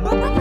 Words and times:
Bye-bye. 0.00 0.37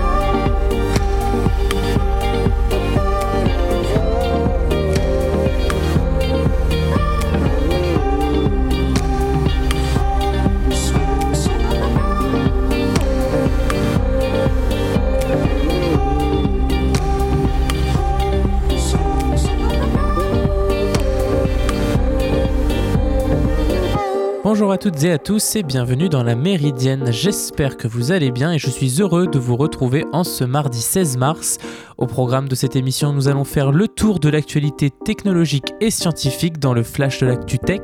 Bonjour 24.58 24.72
à 24.72 24.80
toutes 24.80 25.04
et 25.04 25.12
à 25.12 25.20
tous 25.20 25.56
et 25.56 25.62
bienvenue 25.62 26.10
dans 26.10 26.24
la 26.24 26.36
Méridienne. 26.36 27.12
J'espère 27.12 27.78
que 27.78 27.88
vous 27.88 28.12
allez 28.12 28.32
bien 28.32 28.54
et 28.54 28.58
je 28.58 28.72
suis 28.72 29.00
heureux 29.04 29.28
de 29.28 29.38
vous 29.38 29.56
retrouver 29.56 30.04
en 30.14 30.24
ce 30.24 30.44
mardi 30.44 30.82
16 30.82 31.18
mars. 31.18 31.60
Au 32.00 32.08
programme 32.08 32.50
de 32.50 32.56
cette 32.56 32.76
émission, 32.76 33.14
nous 33.14 33.28
allons 33.28 33.44
faire 33.44 33.72
le 33.72 33.88
tour 33.88 34.20
de 34.20 34.30
l'actualité 34.30 34.90
technologique 34.90 35.76
et 35.80 35.92
scientifique 35.92 36.58
dans 36.58 36.74
le 36.74 36.82
flash 36.82 37.20
de 37.20 37.28
l'actu 37.28 37.60
tech 37.60 37.82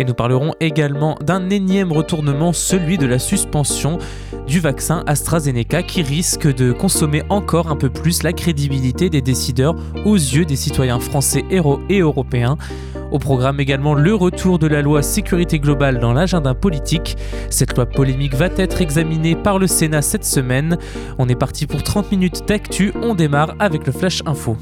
et 0.00 0.04
nous 0.04 0.14
parlerons 0.14 0.50
également 0.58 1.14
d'un 1.20 1.48
énième 1.48 1.92
retournement, 1.92 2.52
celui 2.52 2.98
de 2.98 3.06
la 3.06 3.20
suspension 3.20 3.98
du 4.48 4.58
vaccin 4.58 5.04
AstraZeneca 5.06 5.84
qui 5.84 6.02
risque 6.02 6.52
de 6.52 6.72
consommer 6.72 7.22
encore 7.28 7.70
un 7.70 7.76
peu 7.76 7.88
plus 7.88 8.24
la 8.24 8.32
crédibilité 8.32 9.10
des 9.10 9.22
décideurs 9.22 9.76
aux 10.04 10.16
yeux 10.16 10.44
des 10.44 10.56
citoyens 10.56 10.98
français 10.98 11.44
et 11.48 12.00
européens. 12.00 12.58
Au 13.16 13.18
programme 13.18 13.60
également 13.60 13.94
le 13.94 14.14
retour 14.14 14.58
de 14.58 14.66
la 14.66 14.82
loi 14.82 15.00
sécurité 15.00 15.58
globale 15.58 16.00
dans 16.00 16.12
l'agenda 16.12 16.52
politique. 16.52 17.16
Cette 17.48 17.74
loi 17.74 17.86
polémique 17.86 18.34
va 18.34 18.50
être 18.58 18.82
examinée 18.82 19.34
par 19.34 19.58
le 19.58 19.66
Sénat 19.66 20.02
cette 20.02 20.26
semaine. 20.26 20.76
On 21.16 21.26
est 21.26 21.34
parti 21.34 21.66
pour 21.66 21.82
30 21.82 22.12
minutes 22.12 22.46
d'actu, 22.46 22.92
on 23.00 23.14
démarre 23.14 23.54
avec 23.58 23.86
le 23.86 23.92
Flash 23.94 24.20
Info. 24.26 24.58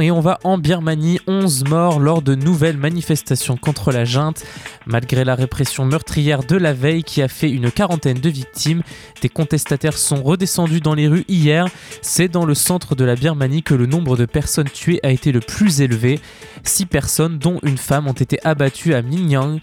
Et 0.00 0.10
on 0.10 0.20
va 0.20 0.38
en 0.42 0.56
Birmanie, 0.56 1.18
11 1.26 1.64
morts 1.68 2.00
lors 2.00 2.22
de 2.22 2.34
nouvelles 2.34 2.78
manifestations 2.78 3.58
contre 3.58 3.92
la 3.92 4.06
junte. 4.06 4.42
Malgré 4.86 5.22
la 5.22 5.34
répression 5.34 5.84
meurtrière 5.84 6.42
de 6.44 6.56
la 6.56 6.72
veille 6.72 7.04
qui 7.04 7.20
a 7.20 7.28
fait 7.28 7.50
une 7.50 7.70
quarantaine 7.70 8.18
de 8.18 8.28
victimes, 8.30 8.82
des 9.20 9.28
contestataires 9.28 9.98
sont 9.98 10.22
redescendus 10.22 10.80
dans 10.80 10.94
les 10.94 11.08
rues 11.08 11.24
hier. 11.28 11.66
C'est 12.00 12.28
dans 12.28 12.46
le 12.46 12.54
centre 12.54 12.94
de 12.94 13.04
la 13.04 13.16
Birmanie 13.16 13.62
que 13.62 13.74
le 13.74 13.84
nombre 13.84 14.16
de 14.16 14.24
personnes 14.24 14.70
tuées 14.70 15.00
a 15.02 15.10
été 15.10 15.30
le 15.30 15.40
plus 15.40 15.82
élevé. 15.82 16.20
Six 16.64 16.86
personnes, 16.86 17.38
dont 17.38 17.58
une 17.62 17.78
femme, 17.78 18.06
ont 18.06 18.12
été 18.12 18.38
abattues 18.44 18.94
à 18.94 19.02
Mingyang 19.02 19.60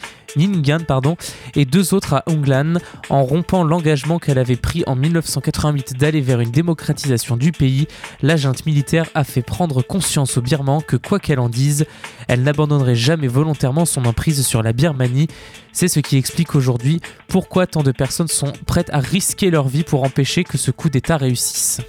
et 1.55 1.65
deux 1.65 1.93
autres 1.93 2.13
à 2.13 2.23
Onglan 2.27 2.75
en 3.09 3.23
rompant 3.23 3.63
l'engagement 3.63 4.19
qu'elle 4.19 4.37
avait 4.37 4.55
pris 4.55 4.83
en 4.87 4.95
1988 4.95 5.97
d'aller 5.97 6.21
vers 6.21 6.39
une 6.39 6.51
démocratisation 6.51 7.37
du 7.37 7.51
pays. 7.51 7.87
La 8.21 8.35
junte 8.35 8.65
militaire 8.65 9.05
a 9.15 9.23
fait 9.23 9.41
prendre 9.41 9.81
conscience 9.81 10.37
aux 10.37 10.41
Birmans 10.41 10.81
que 10.81 10.97
quoi 10.97 11.19
qu'elle 11.19 11.39
en 11.39 11.49
dise, 11.49 11.85
elle 12.27 12.43
n'abandonnerait 12.43 12.95
jamais 12.95 13.27
volontairement 13.27 13.85
son 13.85 14.05
emprise 14.05 14.45
sur 14.45 14.61
la 14.61 14.73
Birmanie. 14.73 15.27
C'est 15.71 15.87
ce 15.87 15.99
qui 15.99 16.17
explique 16.17 16.55
aujourd'hui 16.55 17.01
pourquoi 17.27 17.67
tant 17.67 17.83
de 17.83 17.91
personnes 17.91 18.27
sont 18.27 18.53
prêtes 18.65 18.89
à 18.91 18.99
risquer 18.99 19.49
leur 19.49 19.67
vie 19.67 19.83
pour 19.83 20.03
empêcher 20.03 20.43
que 20.43 20.57
ce 20.57 20.71
coup 20.71 20.89
d'État 20.89 21.17
réussisse. 21.17 21.81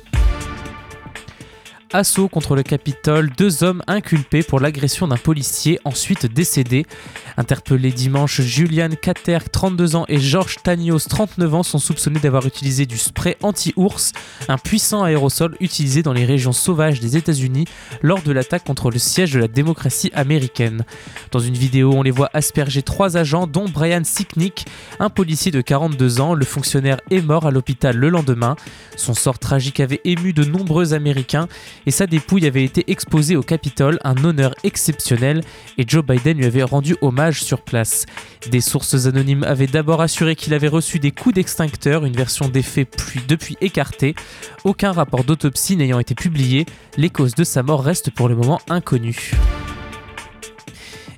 Assaut 1.92 2.28
contre 2.28 2.54
le 2.54 2.62
Capitole, 2.62 3.30
deux 3.36 3.64
hommes 3.64 3.82
inculpés 3.88 4.44
pour 4.44 4.60
l'agression 4.60 5.08
d'un 5.08 5.16
policier, 5.16 5.80
ensuite 5.84 6.26
décédé. 6.26 6.86
Interpellés 7.36 7.90
dimanche, 7.90 8.40
Julian 8.40 8.90
Cater, 8.90 9.38
32 9.50 9.96
ans, 9.96 10.04
et 10.06 10.18
Georges 10.18 10.58
Tanios, 10.62 11.00
39 11.08 11.54
ans, 11.54 11.62
sont 11.64 11.80
soupçonnés 11.80 12.20
d'avoir 12.20 12.46
utilisé 12.46 12.86
du 12.86 12.96
spray 12.96 13.36
anti-ours, 13.42 14.12
un 14.46 14.56
puissant 14.56 15.02
aérosol 15.02 15.56
utilisé 15.58 16.04
dans 16.04 16.12
les 16.12 16.24
régions 16.24 16.52
sauvages 16.52 17.00
des 17.00 17.16
États-Unis 17.16 17.64
lors 18.02 18.22
de 18.22 18.30
l'attaque 18.30 18.64
contre 18.64 18.92
le 18.92 19.00
siège 19.00 19.32
de 19.32 19.40
la 19.40 19.48
démocratie 19.48 20.12
américaine. 20.14 20.84
Dans 21.32 21.40
une 21.40 21.54
vidéo, 21.54 21.92
on 21.92 22.02
les 22.02 22.12
voit 22.12 22.30
asperger 22.34 22.82
trois 22.82 23.16
agents, 23.16 23.48
dont 23.48 23.68
Brian 23.68 24.02
Sicknick, 24.04 24.64
un 25.00 25.10
policier 25.10 25.50
de 25.50 25.60
42 25.60 26.20
ans. 26.20 26.34
Le 26.34 26.44
fonctionnaire 26.44 27.00
est 27.10 27.20
mort 27.20 27.46
à 27.46 27.50
l'hôpital 27.50 27.96
le 27.96 28.10
lendemain. 28.10 28.54
Son 28.96 29.14
sort 29.14 29.40
tragique 29.40 29.80
avait 29.80 30.00
ému 30.04 30.32
de 30.32 30.44
nombreux 30.44 30.92
Américains 30.92 31.48
et 31.86 31.90
sa 31.90 32.06
dépouille 32.06 32.46
avait 32.46 32.64
été 32.64 32.84
exposée 32.90 33.36
au 33.36 33.42
Capitole, 33.42 33.98
un 34.04 34.24
honneur 34.24 34.54
exceptionnel, 34.64 35.42
et 35.78 35.84
Joe 35.86 36.04
Biden 36.04 36.38
lui 36.38 36.46
avait 36.46 36.62
rendu 36.62 36.96
hommage 37.00 37.42
sur 37.42 37.62
place. 37.62 38.06
Des 38.50 38.60
sources 38.60 39.06
anonymes 39.06 39.44
avaient 39.44 39.66
d'abord 39.66 40.00
assuré 40.00 40.36
qu'il 40.36 40.54
avait 40.54 40.68
reçu 40.68 40.98
des 40.98 41.10
coups 41.10 41.34
d'extincteur, 41.34 42.04
une 42.04 42.16
version 42.16 42.48
des 42.48 42.62
faits 42.62 42.88
puis 42.96 43.20
depuis 43.26 43.56
écartée. 43.60 44.14
Aucun 44.64 44.92
rapport 44.92 45.24
d'autopsie 45.24 45.76
n'ayant 45.76 45.98
été 45.98 46.14
publié, 46.14 46.66
les 46.96 47.10
causes 47.10 47.34
de 47.34 47.44
sa 47.44 47.62
mort 47.62 47.82
restent 47.82 48.10
pour 48.10 48.28
le 48.28 48.36
moment 48.36 48.60
inconnues. 48.68 49.32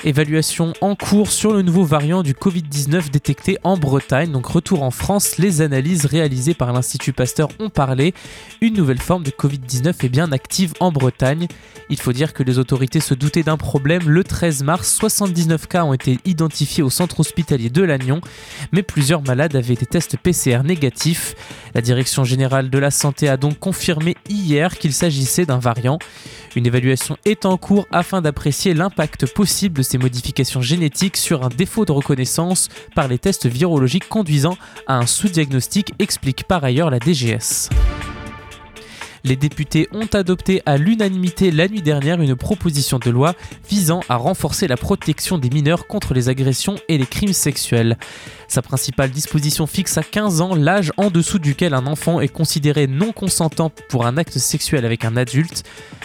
Évaluation 0.05 0.73
en 0.81 0.97
cours 0.97 1.31
sur 1.31 1.53
le 1.53 1.63
nouveau 1.63 1.85
variant 1.85 2.25
du 2.25 2.35
Covid-19 2.35 3.13
détecté 3.13 3.59
en 3.63 3.77
Bretagne. 3.77 4.33
Donc 4.33 4.47
retour 4.47 4.83
en 4.83 4.91
France, 4.91 5.39
les 5.39 5.61
analyses 5.61 6.07
réalisées 6.07 6.55
par 6.55 6.73
l'Institut 6.73 7.13
Pasteur 7.13 7.49
ont 7.61 7.71
parlé. 7.71 8.13
Une 8.61 8.75
nouvelle 8.75 8.99
forme 8.99 9.23
de 9.23 9.31
Covid-19 9.31 10.05
est 10.05 10.09
bien 10.09 10.33
active 10.33 10.73
en 10.81 10.91
Bretagne. 10.91 11.47
Il 11.89 12.01
faut 12.01 12.13
dire 12.13 12.33
que 12.33 12.43
les 12.43 12.59
autorités 12.59 12.99
se 12.99 13.15
doutaient 13.15 13.45
d'un 13.45 13.57
problème. 13.57 14.09
Le 14.09 14.25
13 14.25 14.65
mars, 14.65 14.93
79 14.93 15.69
cas 15.69 15.85
ont 15.85 15.93
été 15.93 16.19
identifiés 16.25 16.83
au 16.83 16.91
centre 16.91 17.21
hospitalier 17.21 17.71
de 17.71 17.83
Lannion, 17.83 18.21
mais 18.73 18.83
plusieurs 18.83 19.23
malades 19.23 19.55
avaient 19.55 19.75
été 19.75 19.87
tests 19.87 20.17
PCR 20.17 20.65
négatifs. 20.65 21.37
La 21.75 21.81
Direction 21.81 22.25
générale 22.25 22.71
de 22.71 22.79
la 22.79 22.91
santé 22.91 23.29
a 23.29 23.37
donc 23.37 23.61
confirmé 23.61 24.17
hier 24.29 24.79
qu'il 24.79 24.93
s'agissait 24.93 25.47
d'un 25.47 25.59
variant. 25.59 26.01
Une 26.55 26.67
évaluation 26.67 27.17
est 27.25 27.47
en 27.47 27.57
cours 27.57 27.87
afin 27.91 28.21
d'apprécier 28.21 28.75
l'impact 28.75 29.33
possible 29.33 29.79
de 29.79 29.83
ces 29.93 29.99
modifications 29.99 30.63
génétiques 30.63 31.19
sur 31.19 31.45
un 31.45 31.51
défaut 31.51 31.85
de 31.85 31.93
reconnaissance 31.93 32.71
par 32.95 33.09
les 33.09 33.19
tests 33.19 33.47
virologiques 33.47 34.09
conduisant 34.09 34.57
à 34.87 34.97
un 34.97 35.07
sous-diagnostic, 35.07 35.93
explique 35.99 36.45
par 36.45 36.65
ailleurs 36.65 36.89
la 36.89 36.99
DGS. 36.99 37.69
Les 39.25 39.37
députés 39.37 39.89
ont 39.93 40.09
adopté 40.13 40.63
à 40.67 40.77
l'unanimité 40.77 41.53
la 41.53 41.69
nuit 41.69 41.81
dernière 41.81 42.21
une 42.21 42.35
proposition 42.35 42.99
de 42.99 43.09
loi 43.09 43.35
visant 43.69 44.01
à 44.09 44.17
renforcer 44.17 44.67
la 44.67 44.77
protection 44.77 45.39
des 45.39 45.49
mineurs 45.49 45.87
contre 45.87 46.13
les 46.13 46.29
agressions 46.29 46.75
et 46.89 46.99
les 46.99 47.07
crimes 47.07 47.33
sexuels. 47.33 47.97
Sa 48.49 48.63
principale 48.63 49.11
disposition 49.11 49.69
fixe 49.69 49.97
à 49.97 50.03
15 50.03 50.41
ans 50.41 50.55
l'âge 50.57 50.93
en 50.97 51.11
dessous 51.11 51.39
duquel 51.39 51.73
un 51.73 51.87
enfant 51.87 52.21
est 52.21 52.29
considéré 52.29 52.89
non 52.89 53.13
consentant 53.13 53.71
pour 53.89 54.07
un 54.07 54.17
acte 54.17 54.39
sexuel 54.39 54.85
avec 54.85 55.05
un 55.05 55.17
adulte. 55.17 55.63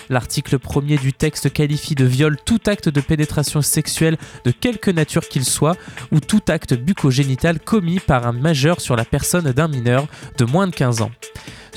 L'article 0.10 0.60
premier 0.60 0.98
du 0.98 1.12
texte 1.12 1.52
qualifie 1.52 1.96
de 1.96 2.06
viol 2.06 2.38
tout 2.46 2.62
acte 2.68 2.88
de 2.88 3.02
pénétration 3.02 3.64
sexuelle 3.64 4.18
de 4.46 4.52
quelque 4.52 4.92
nature 4.92 5.28
qu'il 5.28 5.44
soit 5.44 5.76
ou 6.12 6.20
tout 6.20 6.44
acte 6.50 6.76
bucogénital 6.76 7.60
commis 7.60 8.00
par 8.00 8.28
un 8.28 8.32
majeur 8.32 8.80
sur 8.80 8.96
la 8.96 9.06
personne 9.06 9.52
d'un 9.52 9.68
mineur 9.68 10.08
de 10.38 10.46
moins 10.46 10.68
de 10.68 10.76
15 10.76 11.02
ans. 11.02 11.12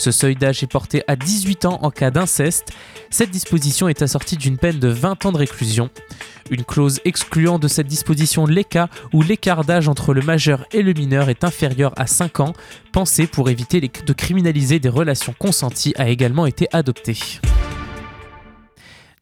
Ce 0.00 0.12
seuil 0.12 0.34
d'âge 0.34 0.62
est 0.62 0.66
porté 0.66 1.03
à 1.09 1.15
18 1.15 1.66
ans 1.66 1.78
en 1.83 1.91
cas 1.91 2.11
d'inceste. 2.11 2.72
Cette 3.11 3.31
disposition 3.31 3.87
est 3.87 4.00
assortie 4.00 4.38
d'une 4.38 4.56
peine 4.56 4.78
de 4.78 4.88
20 4.88 5.27
ans 5.27 5.33
de 5.33 5.37
réclusion. 5.37 5.91
Une 6.50 6.65
clause 6.65 7.00
excluant 7.05 7.59
de 7.59 7.69
cette 7.69 7.87
disposition 7.87 8.47
les 8.47 8.65
cas 8.65 8.89
où 9.12 9.21
l'écart 9.21 9.62
d'âge 9.62 9.89
entre 9.89 10.15
le 10.15 10.22
majeur 10.22 10.65
et 10.72 10.81
le 10.81 10.94
mineur 10.94 11.28
est 11.28 11.44
inférieur 11.44 11.93
à 11.99 12.06
5 12.06 12.41
ans, 12.41 12.55
pensée 12.93 13.27
pour 13.27 13.50
éviter 13.50 13.83
de 13.83 14.12
criminaliser 14.15 14.78
des 14.78 14.89
relations 14.89 15.34
consenties, 15.39 15.93
a 15.99 16.09
également 16.09 16.47
été 16.47 16.66
adoptée. 16.72 17.19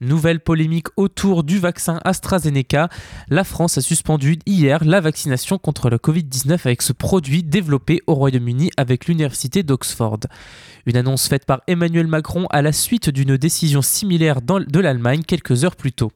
Nouvelle 0.01 0.39
polémique 0.39 0.87
autour 0.97 1.43
du 1.43 1.59
vaccin 1.59 1.99
AstraZeneca. 2.05 2.89
La 3.31 3.43
France 3.43 3.79
a 3.79 3.81
suspendu 3.81 4.39
hier 4.47 4.85
la 4.85 5.01
vaccination 5.01 5.59
contre 5.59 5.91
le 5.91 5.97
Covid-19 5.97 6.53
avec 6.67 6.83
ce 6.83 6.93
produit 6.93 7.43
développé 7.43 8.03
au 8.07 8.15
Royaume-Uni 8.15 8.71
avec 8.77 9.07
l'université 9.07 9.65
d'Oxford. 9.65 10.21
Une 10.87 10.97
annonce 10.97 11.27
faite 11.27 11.47
par 11.47 11.63
Emmanuel 11.67 12.07
Macron 12.07 12.47
à 12.51 12.63
la 12.63 12.71
suite 12.71 13.11
d'une 13.11 13.37
décision 13.37 13.83
similaire 13.83 14.41
de 14.41 14.79
l'Allemagne 14.79 15.25
quelques 15.27 15.65
heures 15.65 15.75
plus 15.75 15.93
tôt. 15.93 16.13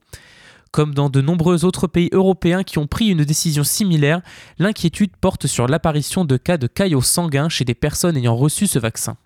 Comme 0.71 0.95
dans 0.95 1.11
de 1.11 1.21
nombreux 1.21 1.65
autres 1.65 1.89
pays 1.89 2.09
européens 2.13 2.63
qui 2.63 2.79
ont 2.79 2.87
pris 2.87 3.09
une 3.09 3.25
décision 3.25 3.65
similaire, 3.65 4.21
l'inquiétude 4.61 5.11
porte 5.21 5.49
sur 5.49 5.67
l'apparition 5.67 6.25
de 6.25 6.37
cas 6.37 6.57
de 6.57 6.69
caillots 6.69 7.03
sanguins 7.03 7.49
chez 7.49 7.65
des 7.65 7.75
personnes 7.75 8.17
ayant 8.17 8.37
reçu 8.37 8.69
ce 8.69 8.79
vaccin. 8.79 9.17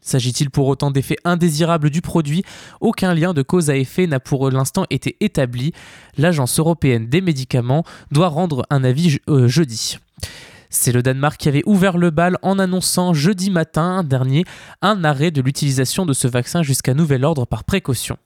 S'agit-il 0.00 0.50
pour 0.50 0.68
autant 0.68 0.90
d'effets 0.90 1.16
indésirables 1.24 1.90
du 1.90 2.00
produit? 2.00 2.44
Aucun 2.80 3.14
lien 3.14 3.34
de 3.34 3.42
cause 3.42 3.70
à 3.70 3.76
effet 3.76 4.06
n'a 4.06 4.20
pour 4.20 4.50
l'instant 4.50 4.84
été 4.90 5.16
établi. 5.20 5.72
L'Agence 6.16 6.58
européenne 6.58 7.08
des 7.08 7.20
médicaments 7.20 7.84
doit 8.12 8.28
rendre 8.28 8.64
un 8.70 8.84
avis 8.84 9.18
euh, 9.28 9.48
jeudi. 9.48 9.98
C'est 10.70 10.92
le 10.92 11.02
Danemark 11.02 11.38
qui 11.38 11.48
avait 11.48 11.62
ouvert 11.66 11.96
le 11.96 12.10
bal 12.10 12.38
en 12.42 12.58
annonçant 12.58 13.14
jeudi 13.14 13.50
matin 13.50 14.02
dernier 14.04 14.44
un 14.82 15.04
arrêt 15.04 15.30
de 15.30 15.40
l'utilisation 15.40 16.06
de 16.06 16.12
ce 16.12 16.28
vaccin 16.28 16.62
jusqu'à 16.62 16.94
nouvel 16.94 17.24
ordre 17.24 17.46
par 17.46 17.64
précaution. 17.64 18.18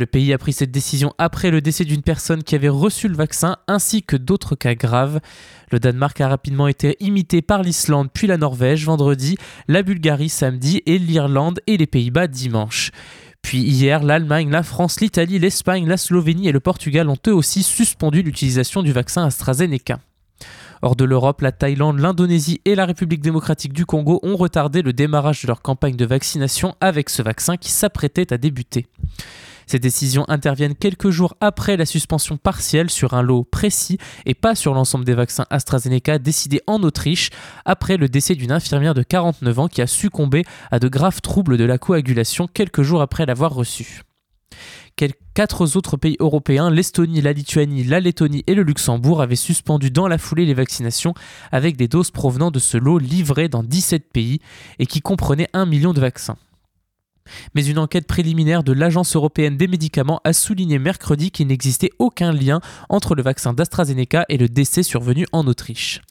Le 0.00 0.06
pays 0.06 0.32
a 0.32 0.38
pris 0.38 0.54
cette 0.54 0.70
décision 0.70 1.12
après 1.18 1.50
le 1.50 1.60
décès 1.60 1.84
d'une 1.84 2.00
personne 2.00 2.42
qui 2.42 2.54
avait 2.54 2.70
reçu 2.70 3.06
le 3.06 3.14
vaccin 3.14 3.58
ainsi 3.68 4.02
que 4.02 4.16
d'autres 4.16 4.54
cas 4.54 4.74
graves. 4.74 5.20
Le 5.70 5.78
Danemark 5.78 6.18
a 6.22 6.28
rapidement 6.28 6.68
été 6.68 6.96
imité 7.00 7.42
par 7.42 7.62
l'Islande 7.62 8.08
puis 8.10 8.26
la 8.26 8.38
Norvège 8.38 8.86
vendredi, 8.86 9.36
la 9.68 9.82
Bulgarie 9.82 10.30
samedi 10.30 10.80
et 10.86 10.96
l'Irlande 10.96 11.60
et 11.66 11.76
les 11.76 11.86
Pays-Bas 11.86 12.28
dimanche. 12.28 12.92
Puis 13.42 13.60
hier, 13.60 14.02
l'Allemagne, 14.02 14.48
la 14.48 14.62
France, 14.62 15.02
l'Italie, 15.02 15.38
l'Espagne, 15.38 15.86
la 15.86 15.98
Slovénie 15.98 16.48
et 16.48 16.52
le 16.52 16.60
Portugal 16.60 17.10
ont 17.10 17.18
eux 17.28 17.34
aussi 17.34 17.62
suspendu 17.62 18.22
l'utilisation 18.22 18.82
du 18.82 18.92
vaccin 18.92 19.26
AstraZeneca. 19.26 19.98
Hors 20.80 20.96
de 20.96 21.04
l'Europe, 21.04 21.42
la 21.42 21.52
Thaïlande, 21.52 21.98
l'Indonésie 21.98 22.62
et 22.64 22.74
la 22.74 22.86
République 22.86 23.20
démocratique 23.20 23.74
du 23.74 23.84
Congo 23.84 24.18
ont 24.22 24.36
retardé 24.36 24.80
le 24.80 24.94
démarrage 24.94 25.42
de 25.42 25.48
leur 25.48 25.60
campagne 25.60 25.96
de 25.96 26.06
vaccination 26.06 26.74
avec 26.80 27.10
ce 27.10 27.20
vaccin 27.20 27.58
qui 27.58 27.70
s'apprêtait 27.70 28.32
à 28.32 28.38
débuter. 28.38 28.86
Ces 29.66 29.78
décisions 29.78 30.24
interviennent 30.28 30.74
quelques 30.74 31.10
jours 31.10 31.36
après 31.40 31.76
la 31.76 31.86
suspension 31.86 32.36
partielle 32.36 32.90
sur 32.90 33.14
un 33.14 33.22
lot 33.22 33.44
précis 33.44 33.98
et 34.26 34.34
pas 34.34 34.54
sur 34.54 34.74
l'ensemble 34.74 35.04
des 35.04 35.14
vaccins 35.14 35.46
AstraZeneca 35.50 36.18
décidés 36.18 36.62
en 36.66 36.82
Autriche 36.82 37.30
après 37.64 37.96
le 37.96 38.08
décès 38.08 38.34
d'une 38.34 38.52
infirmière 38.52 38.94
de 38.94 39.02
49 39.02 39.58
ans 39.58 39.68
qui 39.68 39.82
a 39.82 39.86
succombé 39.86 40.44
à 40.70 40.78
de 40.78 40.88
graves 40.88 41.20
troubles 41.20 41.56
de 41.56 41.64
la 41.64 41.78
coagulation 41.78 42.46
quelques 42.46 42.82
jours 42.82 43.02
après 43.02 43.26
l'avoir 43.26 43.54
reçu 43.54 44.02
quatre 45.34 45.76
autres 45.76 45.96
pays 45.96 46.16
européens, 46.20 46.70
l'Estonie, 46.70 47.20
la 47.20 47.32
Lituanie, 47.32 47.84
la 47.84 48.00
Lettonie 48.00 48.44
et 48.46 48.54
le 48.54 48.62
Luxembourg, 48.62 49.22
avaient 49.22 49.36
suspendu 49.36 49.90
dans 49.90 50.08
la 50.08 50.18
foulée 50.18 50.44
les 50.44 50.54
vaccinations 50.54 51.14
avec 51.52 51.76
des 51.76 51.88
doses 51.88 52.10
provenant 52.10 52.50
de 52.50 52.58
ce 52.58 52.76
lot 52.76 52.98
livré 52.98 53.48
dans 53.48 53.62
17 53.62 54.12
pays 54.12 54.40
et 54.78 54.86
qui 54.86 55.00
comprenait 55.00 55.48
1 55.52 55.66
million 55.66 55.92
de 55.92 56.00
vaccins. 56.00 56.36
Mais 57.54 57.64
une 57.64 57.78
enquête 57.78 58.06
préliminaire 58.06 58.62
de 58.62 58.72
l'Agence 58.72 59.16
européenne 59.16 59.56
des 59.56 59.68
médicaments 59.68 60.20
a 60.24 60.32
souligné 60.32 60.78
mercredi 60.78 61.30
qu'il 61.30 61.48
n'existait 61.48 61.90
aucun 61.98 62.32
lien 62.32 62.60
entre 62.88 63.14
le 63.14 63.22
vaccin 63.22 63.52
d'AstraZeneca 63.52 64.24
et 64.28 64.38
le 64.38 64.48
décès 64.48 64.82
survenu 64.82 65.26
en 65.32 65.46
Autriche. 65.46 66.02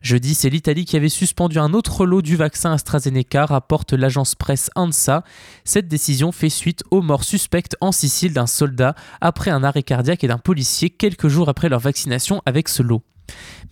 Jeudi, 0.00 0.34
c'est 0.34 0.50
l'Italie 0.50 0.84
qui 0.84 0.96
avait 0.96 1.08
suspendu 1.08 1.58
un 1.58 1.72
autre 1.74 2.06
lot 2.06 2.22
du 2.22 2.36
vaccin 2.36 2.72
AstraZeneca, 2.72 3.46
rapporte 3.46 3.92
l'agence 3.92 4.34
presse 4.34 4.70
ANSA. 4.74 5.22
Cette 5.64 5.88
décision 5.88 6.32
fait 6.32 6.48
suite 6.48 6.82
aux 6.90 7.02
morts 7.02 7.24
suspectes 7.24 7.76
en 7.80 7.92
Sicile 7.92 8.32
d'un 8.32 8.48
soldat 8.48 8.94
après 9.20 9.50
un 9.50 9.62
arrêt 9.62 9.84
cardiaque 9.84 10.24
et 10.24 10.28
d'un 10.28 10.38
policier 10.38 10.90
quelques 10.90 11.28
jours 11.28 11.48
après 11.48 11.68
leur 11.68 11.80
vaccination 11.80 12.42
avec 12.46 12.68
ce 12.68 12.82
lot. 12.82 13.02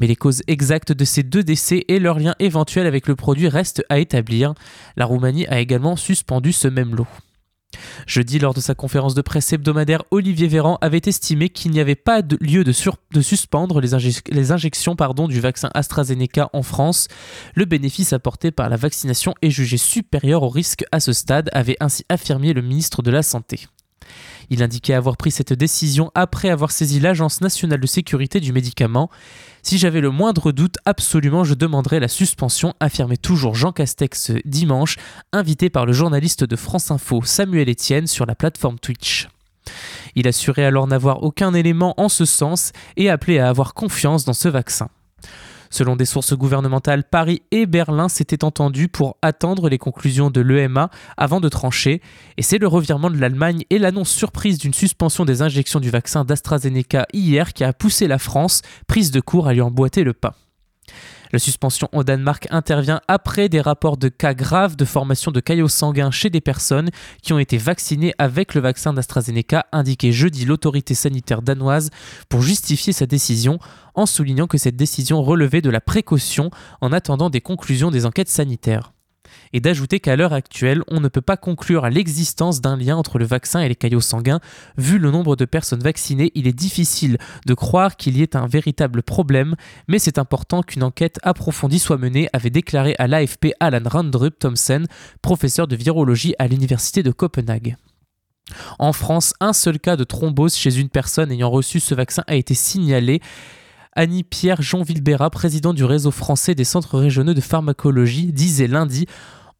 Mais 0.01 0.07
les 0.07 0.17
causes 0.17 0.43
exactes 0.47 0.93
de 0.93 1.05
ces 1.05 1.23
deux 1.23 1.43
décès 1.43 1.85
et 1.89 1.99
leur 1.99 2.19
lien 2.19 2.35
éventuel 2.39 2.87
avec 2.87 3.07
le 3.07 3.17
produit 3.17 3.49
restent 3.49 3.85
à 3.89 3.99
établir. 3.99 4.55
La 4.97 5.05
Roumanie 5.05 5.47
a 5.47 5.61
également 5.61 5.97
suspendu 5.97 6.53
ce 6.53 6.69
même 6.69 6.95
lot. 6.95 7.09
Jeudi, 8.07 8.39
lors 8.39 8.55
de 8.55 8.61
sa 8.61 8.75
conférence 8.75 9.15
de 9.15 9.23
presse 9.23 9.53
hebdomadaire, 9.53 10.03
Olivier 10.11 10.49
Véran 10.49 10.79
avait 10.81 11.03
estimé 11.05 11.49
qu'il 11.49 11.71
n'y 11.71 11.81
avait 11.81 11.95
pas 11.95 12.23
lieu 12.41 12.65
de, 12.65 12.73
suspendre 13.23 13.81
les, 13.81 13.95
injections 14.53 14.97
du 15.29 15.41
vaccin 15.41 15.71
AstraZeneca 15.75 16.51
en 16.53 16.63
France. 16.63 17.09
Le 17.55 17.65
bénéfice 17.65 18.13
apporté 18.13 18.51
par 18.51 18.69
la 18.69 18.77
vaccination 18.77 19.35
est 19.43 19.51
jugé 19.51 19.77
supérieur 19.77 20.43
au 20.43 20.49
risque 20.49 20.85
à 20.93 21.01
ce 21.01 21.13
stade, 21.13 21.51
avait 21.53 21.77
ainsi 21.81 22.05
affirmé 22.09 22.53
le 22.53 22.63
ministre 22.63 23.03
de 23.03 23.11
la 23.11 23.23
Santé. 23.23 23.67
Il 24.51 24.63
indiquait 24.63 24.95
avoir 24.95 25.17
pris 25.17 25.31
cette 25.31 25.53
décision 25.53 26.11
après 26.15 26.51
avoir 26.51 26.73
saisi 26.73 27.01
l'Agence 27.01 27.41
nationale 27.41 27.81
de 27.81 27.87
sécurité 27.87 28.41
du 28.41 28.53
médicament. 28.53 29.11
Si 29.63 29.79
j'avais 29.79 30.01
le 30.01 30.11
moindre 30.11 30.53
doute, 30.53 30.77
absolument 30.85 31.45
je 31.45 31.55
demanderais 31.55 32.01
la 32.01 32.09
suspension, 32.09 32.75
affirmait 32.81 33.17
toujours 33.17 33.55
Jean 33.55 33.73
Castex 33.73 34.33
dimanche, 34.45 34.97
invité 35.33 35.71
par 35.71 35.87
le 35.87 35.93
journaliste 35.93 36.45
de 36.45 36.57
France 36.57 36.91
Info 36.91 37.23
Samuel 37.25 37.71
Etienne 37.71 38.07
sur 38.07 38.27
la 38.27 38.35
plateforme 38.35 38.79
Twitch. 38.79 39.29
Il 40.17 40.27
assurait 40.27 40.65
alors 40.65 40.87
n'avoir 40.87 41.23
aucun 41.23 41.55
élément 41.55 41.95
en 41.97 42.09
ce 42.09 42.25
sens 42.25 42.73
et 42.97 43.11
appelait 43.11 43.39
à 43.39 43.49
avoir 43.49 43.75
confiance 43.75 44.25
dans 44.25 44.33
ce 44.33 44.49
vaccin. 44.49 44.89
Selon 45.71 45.95
des 45.95 46.05
sources 46.05 46.35
gouvernementales, 46.35 47.05
Paris 47.05 47.43
et 47.53 47.67
Berlin 47.67 48.09
s'étaient 48.09 48.45
entendus 48.45 48.89
pour 48.89 49.17
attendre 49.23 49.69
les 49.69 49.79
conclusions 49.79 50.31
de 50.31 50.41
l'EMA 50.41 50.91
avant 51.17 51.41
de 51.41 51.49
trancher, 51.49 52.03
et 52.37 52.43
c'est 52.43 52.59
le 52.59 52.67
revirement 52.67 53.09
de 53.09 53.17
l'Allemagne 53.17 53.63
et 53.71 53.79
l'annonce 53.79 54.11
surprise 54.11 54.59
d'une 54.59 54.75
suspension 54.75 55.25
des 55.25 55.43
injections 55.43 55.79
du 55.79 55.91
vaccin 55.91 56.25
d'AstraZeneca 56.25 57.07
hier 57.13 57.53
qui 57.53 57.63
a 57.63 57.73
poussé 57.73 58.09
la 58.09 58.19
France, 58.19 58.63
prise 58.89 59.13
de 59.13 59.21
court, 59.21 59.47
à 59.47 59.55
lui 59.55 59.61
emboîter 59.61 60.03
le 60.03 60.13
pas. 60.13 60.35
La 61.33 61.39
suspension 61.39 61.89
au 61.93 62.03
Danemark 62.03 62.49
intervient 62.51 63.01
après 63.07 63.49
des 63.49 63.61
rapports 63.61 63.97
de 63.97 64.09
cas 64.09 64.35
graves 64.35 64.75
de 64.75 64.85
formation 64.85 65.31
de 65.31 65.39
caillots 65.41 65.69
sanguins 65.69 66.11
chez 66.11 66.29
des 66.29 66.41
personnes 66.41 66.91
qui 67.23 67.33
ont 67.33 67.39
été 67.39 67.57
vaccinées 67.57 68.15
avec 68.19 68.55
le 68.55 68.61
vaccin 68.61 68.93
d'AstraZeneca, 68.93 69.67
indiqué 69.71 70.11
jeudi 70.11 70.45
l'autorité 70.45 70.95
sanitaire 70.95 71.43
danoise 71.43 71.91
pour 72.29 72.43
justifier 72.43 72.93
sa 72.93 73.07
décision 73.07 73.59
en 73.95 74.07
soulignant 74.07 74.49
que 74.49 74.59
cette 74.59 74.77
décision 74.77 75.23
relevait 75.23 75.63
de 75.63 75.71
la 75.71 75.81
précaution 75.81 76.51
en 76.81 76.93
attendant 76.93 77.31
des 77.31 77.41
conclusions 77.41 77.91
des 77.91 78.07
enquêtes 78.07 78.29
sanitaires 78.29 78.93
et 79.53 79.61
d'ajouter 79.61 80.01
qu'à 80.01 80.17
l'heure 80.17 80.33
actuelle, 80.33 80.83
on 80.89 81.01
ne 81.01 81.09
peut 81.09 81.21
pas 81.21 81.37
conclure 81.37 81.85
à 81.85 81.91
l'existence 81.91 82.61
d'un 82.61 82.77
lien 82.77 82.97
entre 82.97 83.19
le 83.19 83.25
vaccin 83.25 83.61
et 83.61 83.69
les 83.69 83.75
caillots 83.75 84.01
sanguins. 84.01 84.41
Vu 84.77 84.99
le 84.99 85.11
nombre 85.11 85.37
de 85.37 85.45
personnes 85.45 85.83
vaccinées, 85.83 86.33
il 86.35 86.47
est 86.47 86.53
difficile 86.53 87.19
de 87.47 87.55
croire 87.55 87.97
qu'il 87.97 88.17
y 88.17 88.23
ait 88.23 88.37
un 88.37 88.47
véritable 88.47 89.03
problème, 89.03 89.57
mais 89.89 89.99
c'est 89.99 90.19
important 90.19 90.63
qu'une 90.63 90.83
enquête 90.83 91.19
approfondie 91.23 91.79
soit 91.79 91.99
menée, 91.99 92.29
avait 92.33 92.51
déclaré 92.51 92.95
à 92.99 93.07
l'AFP 93.07 93.49
Alan 93.61 93.89
Randrup 93.89 94.39
Thompson, 94.39 94.85
professeur 95.23 95.67
de 95.67 95.77
virologie 95.77 96.35
à 96.39 96.47
l'université 96.47 97.03
de 97.03 97.11
Copenhague. 97.11 97.77
En 98.79 98.93
France, 98.93 99.35
un 99.41 99.53
seul 99.53 99.79
cas 99.79 99.97
de 99.97 100.05
thrombose 100.05 100.55
chez 100.55 100.79
une 100.79 100.89
personne 100.89 101.31
ayant 101.31 101.51
reçu 101.51 101.81
ce 101.81 101.95
vaccin 101.95 102.25
a 102.27 102.35
été 102.35 102.55
signalé. 102.55 103.21
Annie-Pierre 103.97 104.63
Jean 104.63 104.83
Vilbera, 104.83 105.31
président 105.31 105.75
du 105.75 105.85
réseau 105.85 106.11
français 106.11 106.55
des 106.55 106.65
centres 106.65 106.99
régionaux 106.99 107.35
de 107.35 107.41
pharmacologie, 107.41 108.33
disait 108.33 108.69
lundi 108.69 109.07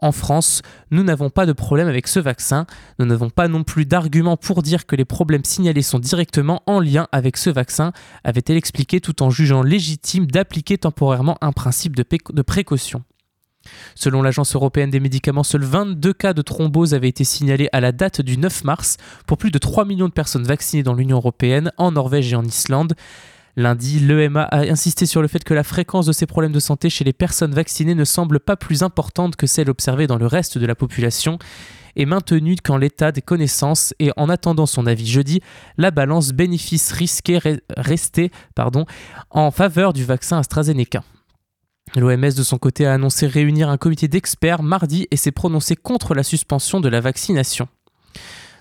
en 0.01 0.13
France, 0.13 0.63
nous 0.91 1.03
n'avons 1.03 1.31
pas 1.31 1.47
de 1.47 1.53
problème 1.53 1.89
avec 1.89 2.09
ce 2.09 2.21
vaccin. 2.21 2.67
Nous 2.99 3.07
n'avons 3.07 3.31
pas 3.31 3.49
non 3.49 3.65
plus 3.65 3.87
d'arguments 3.87 4.37
pour 4.37 4.63
dire 4.63 4.87
que 4.87 4.97
les 4.97 5.05
problèmes 5.05 5.45
signalés 5.45 5.83
sont 5.83 5.99
directement 5.99 6.63
en 6.67 6.81
lien 6.81 7.07
avec 7.13 7.37
ce 7.37 7.51
vaccin, 7.51 7.93
avait-elle 8.25 8.57
expliqué 8.57 9.01
tout 9.01 9.23
en 9.23 9.31
jugeant 9.31 9.63
légitime 9.63 10.27
d'appliquer 10.27 10.79
temporairement 10.79 11.37
un 11.41 11.53
principe 11.53 11.97
de, 11.97 12.05
de 12.33 12.43
précaution. 12.43 13.03
Selon 13.95 14.23
l'Agence 14.23 14.55
européenne 14.55 14.91
des 14.91 15.01
médicaments, 15.01 15.43
seuls 15.43 15.65
22 15.65 16.13
cas 16.15 16.33
de 16.33 16.43
thrombose 16.43 16.95
avaient 16.95 17.09
été 17.09 17.25
signalés 17.25 17.69
à 17.73 17.81
la 17.81 17.93
date 17.93 18.21
du 18.21 18.39
9 18.39 18.65
mars 18.65 18.97
pour 19.27 19.37
plus 19.37 19.51
de 19.51 19.59
3 19.59 19.85
millions 19.85 20.09
de 20.09 20.13
personnes 20.13 20.45
vaccinées 20.45 20.83
dans 20.83 20.95
l'Union 20.95 21.19
européenne, 21.19 21.73
en 21.77 21.93
Norvège 21.93 22.33
et 22.33 22.37
en 22.37 22.45
Islande. 22.45 22.95
Lundi, 23.61 24.01
l'EMA 24.01 24.45
a 24.45 24.61
insisté 24.61 25.05
sur 25.05 25.21
le 25.21 25.29
fait 25.29 25.45
que 25.45 25.53
la 25.53 25.63
fréquence 25.63 26.07
de 26.07 26.13
ces 26.13 26.27
problèmes 26.27 26.53
de 26.53 26.61
santé 26.61 26.89
chez 26.89 27.05
les 27.05 27.13
personnes 27.13 27.53
vaccinées 27.53 27.95
ne 27.95 28.05
semble 28.05 28.41
pas 28.41 28.57
plus 28.57 28.83
importante 28.83 29.37
que 29.37 29.47
celle 29.47 29.69
observée 29.69 30.07
dans 30.07 30.17
le 30.17 30.27
reste 30.27 30.57
de 30.57 30.67
la 30.67 30.75
population 30.75 31.39
et 31.95 32.07
maintenue 32.07 32.57
qu'en 32.57 32.79
l'état 32.79 33.13
des 33.13 33.21
connaissances 33.21 33.93
et 33.99 34.13
en 34.17 34.29
attendant 34.29 34.67
son 34.67 34.87
avis 34.87 35.07
jeudi, 35.07 35.41
la 35.77 35.91
balance 35.91 36.33
bénéfice-risque 36.33 37.33
restait 37.77 38.31
pardon, 38.55 38.87
en 39.29 39.51
faveur 39.51 39.93
du 39.93 40.05
vaccin 40.05 40.39
AstraZeneca. 40.39 41.03
L'OMS 41.97 42.35
de 42.35 42.43
son 42.43 42.57
côté 42.57 42.87
a 42.87 42.95
annoncé 42.95 43.27
réunir 43.27 43.69
un 43.69 43.77
comité 43.77 44.09
d'experts 44.09 44.63
mardi 44.63 45.07
et 45.11 45.17
s'est 45.17 45.33
prononcé 45.33 45.77
contre 45.77 46.15
la 46.15 46.23
suspension 46.23 46.81
de 46.81 46.89
la 46.89 47.01
vaccination. 47.01 47.69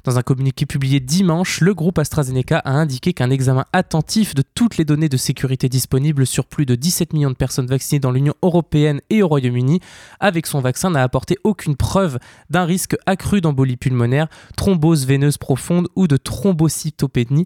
Dans 0.06 0.18
un 0.18 0.22
communiqué 0.22 0.66
publié 0.66 1.00
dimanche, 1.00 1.60
le 1.60 1.74
groupe 1.74 2.00
AstraZeneca 2.00 2.60
a 2.60 2.72
indiqué 2.72 3.14
qu'un 3.14 3.30
examen 3.30 3.66
attentif 3.74 4.34
de 4.34 4.42
toutes 4.42 4.78
les 4.78 4.86
données 4.86 5.10
de 5.10 5.18
sécurité 5.18 5.68
disponibles 5.68 6.26
sur 6.26 6.46
plus 6.46 6.66
de 6.66 6.76
17 6.76 7.14
millions 7.14 7.32
de 7.32 7.36
personnes 7.36 7.68
vaccinées 7.68 8.00
dans 8.00 8.12
l'Union 8.12 8.34
européenne 8.42 9.02
et 9.10 9.22
au 9.22 9.28
Royaume-Uni 9.28 9.82
avec 10.20 10.48
son 10.48 10.62
vaccin 10.62 10.90
n'a 10.92 11.04
apporté 11.04 11.38
aucune 11.44 11.76
preuve 11.76 12.18
d'un 12.50 12.64
risque 12.64 12.96
accru 13.06 13.42
d'embolie 13.42 13.78
pulmonaire, 13.78 14.28
thrombose 14.56 15.06
veineuse 15.06 15.38
profonde 15.38 15.90
ou 15.96 16.08
de 16.08 16.18
thrombocytopénie 16.18 17.46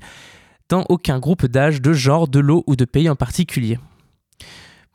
dans 0.69 0.85
aucun 0.89 1.19
groupe 1.19 1.45
d'âge, 1.45 1.81
de 1.81 1.93
genre, 1.93 2.27
de 2.27 2.39
l'eau 2.39 2.63
ou 2.67 2.75
de 2.75 2.85
pays 2.85 3.09
en 3.09 3.15
particulier. 3.15 3.79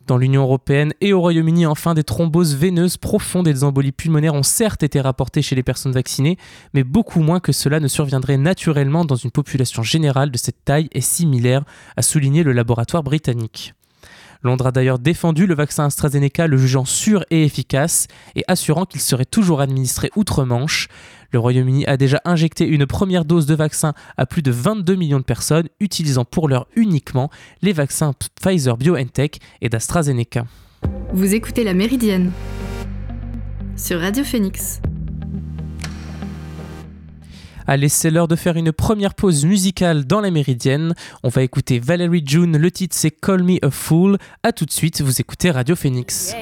Dans 0.09 0.17
l'Union 0.17 0.41
européenne 0.45 0.95
et 1.03 1.12
au 1.12 1.21
Royaume-Uni, 1.21 1.67
enfin, 1.67 1.93
des 1.93 2.03
thromboses 2.03 2.57
veineuses 2.57 2.97
profondes 2.97 3.47
et 3.47 3.53
des 3.53 3.62
embolies 3.62 3.93
pulmonaires 3.93 4.33
ont 4.33 4.43
certes 4.43 4.83
été 4.83 5.03
rapportées 5.03 5.43
chez 5.43 5.55
les 5.55 5.62
personnes 5.62 5.93
vaccinées, 5.93 6.38
mais 6.73 6.83
beaucoup 6.83 7.21
moins 7.21 7.41
que 7.41 7.53
cela 7.53 7.79
ne 7.79 7.88
surviendrait 7.88 8.38
naturellement 8.38 9.05
dans 9.05 9.17
une 9.17 9.31
population 9.31 9.83
générale 9.83 10.31
de 10.31 10.38
cette 10.38 10.65
taille 10.65 10.88
et 10.93 11.03
similaire, 11.03 11.62
a 11.99 12.00
souligné 12.00 12.43
le 12.43 12.53
laboratoire 12.53 13.03
britannique. 13.03 13.75
Londres 14.43 14.69
a 14.69 14.73
d'ailleurs 14.73 14.99
défendu 14.99 15.47
le 15.47 15.55
vaccin 15.55 15.85
AstraZeneca, 15.85 16.47
le 16.47 16.57
jugeant 16.57 16.85
sûr 16.85 17.25
et 17.31 17.45
efficace 17.45 18.07
et 18.35 18.45
assurant 18.49 18.87
qu'il 18.87 19.00
serait 19.00 19.25
toujours 19.27 19.61
administré 19.61 20.11
outre-Manche. 20.17 20.88
Le 21.30 21.38
Royaume-Uni 21.38 21.87
a 21.87 21.97
déjà 21.97 22.20
injecté 22.25 22.66
une 22.66 22.87
première 22.87 23.25
dose 23.25 23.47
de 23.47 23.54
vaccin 23.54 23.92
à 24.16 24.25
plus 24.25 24.42
de 24.42 24.50
22 24.50 24.94
millions 24.94 25.18
de 25.18 25.25
personnes, 25.25 25.68
utilisant 25.78 26.25
pour 26.25 26.49
l'heure 26.49 26.66
uniquement 26.75 27.30
les 27.61 27.73
vaccins 27.73 28.14
Pfizer 28.40 28.76
BioNTech 28.76 29.38
et 29.61 29.68
d'AstraZeneca. 29.68 30.47
Vous 31.12 31.35
écoutez 31.35 31.64
La 31.64 31.75
Méridienne 31.75 32.32
sur 33.76 34.00
Radio 34.00 34.25
Phoenix. 34.25 34.80
Allez, 37.66 37.90
c'est 37.90 38.11
l'heure 38.11 38.28
de 38.28 38.37
faire 38.37 38.56
une 38.56 38.73
première 38.73 39.14
pause 39.14 39.44
musicale 39.44 40.06
dans 40.06 40.23
la 40.23 40.30
Méridienne. 40.30 40.94
On 41.23 41.28
va 41.28 41.42
écouter 41.42 41.78
Valerie 41.78 42.25
June, 42.25 42.56
le 42.56 42.70
titre 42.70 42.97
c'est 42.99 43.11
Call 43.11 43.42
Me 43.42 43.62
a 43.62 43.70
Fool. 43.70 44.16
A 44.42 44.52
tout 44.52 44.64
de 44.64 44.70
suite, 44.70 45.02
vous 45.02 45.20
écoutez 45.20 45.50
Radio 45.50 45.76
Phoenix. 45.76 46.35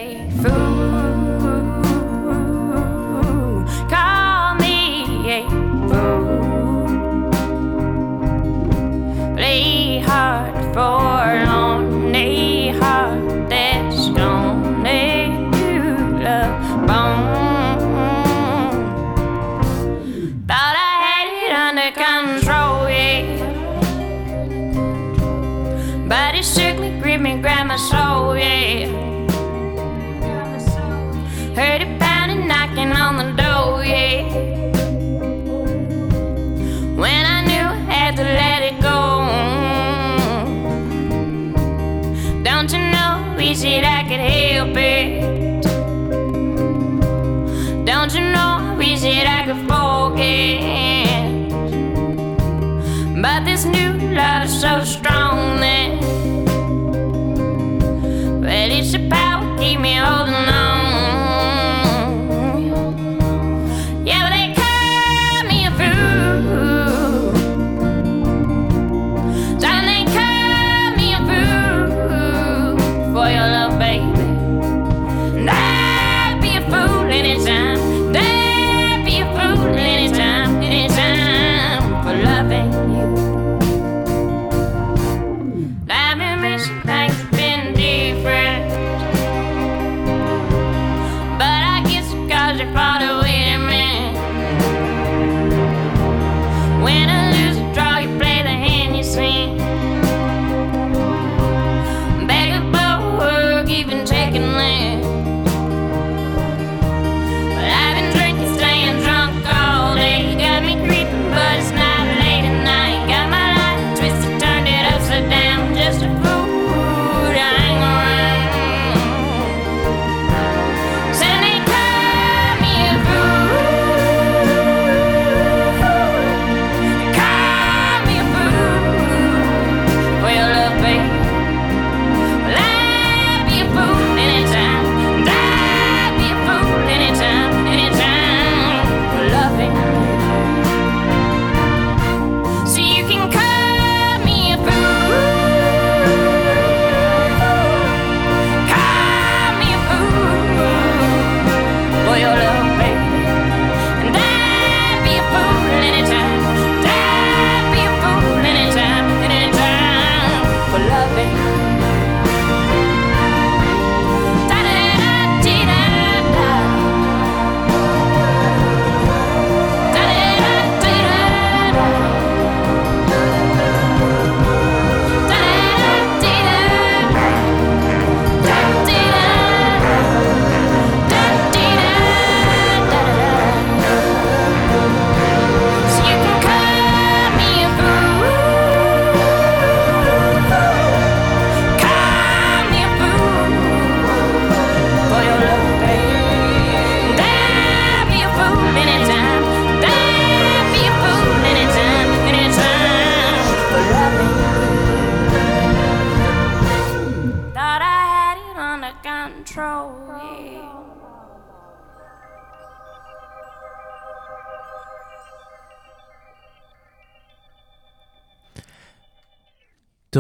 It's 58.87 58.95
about 58.95 59.26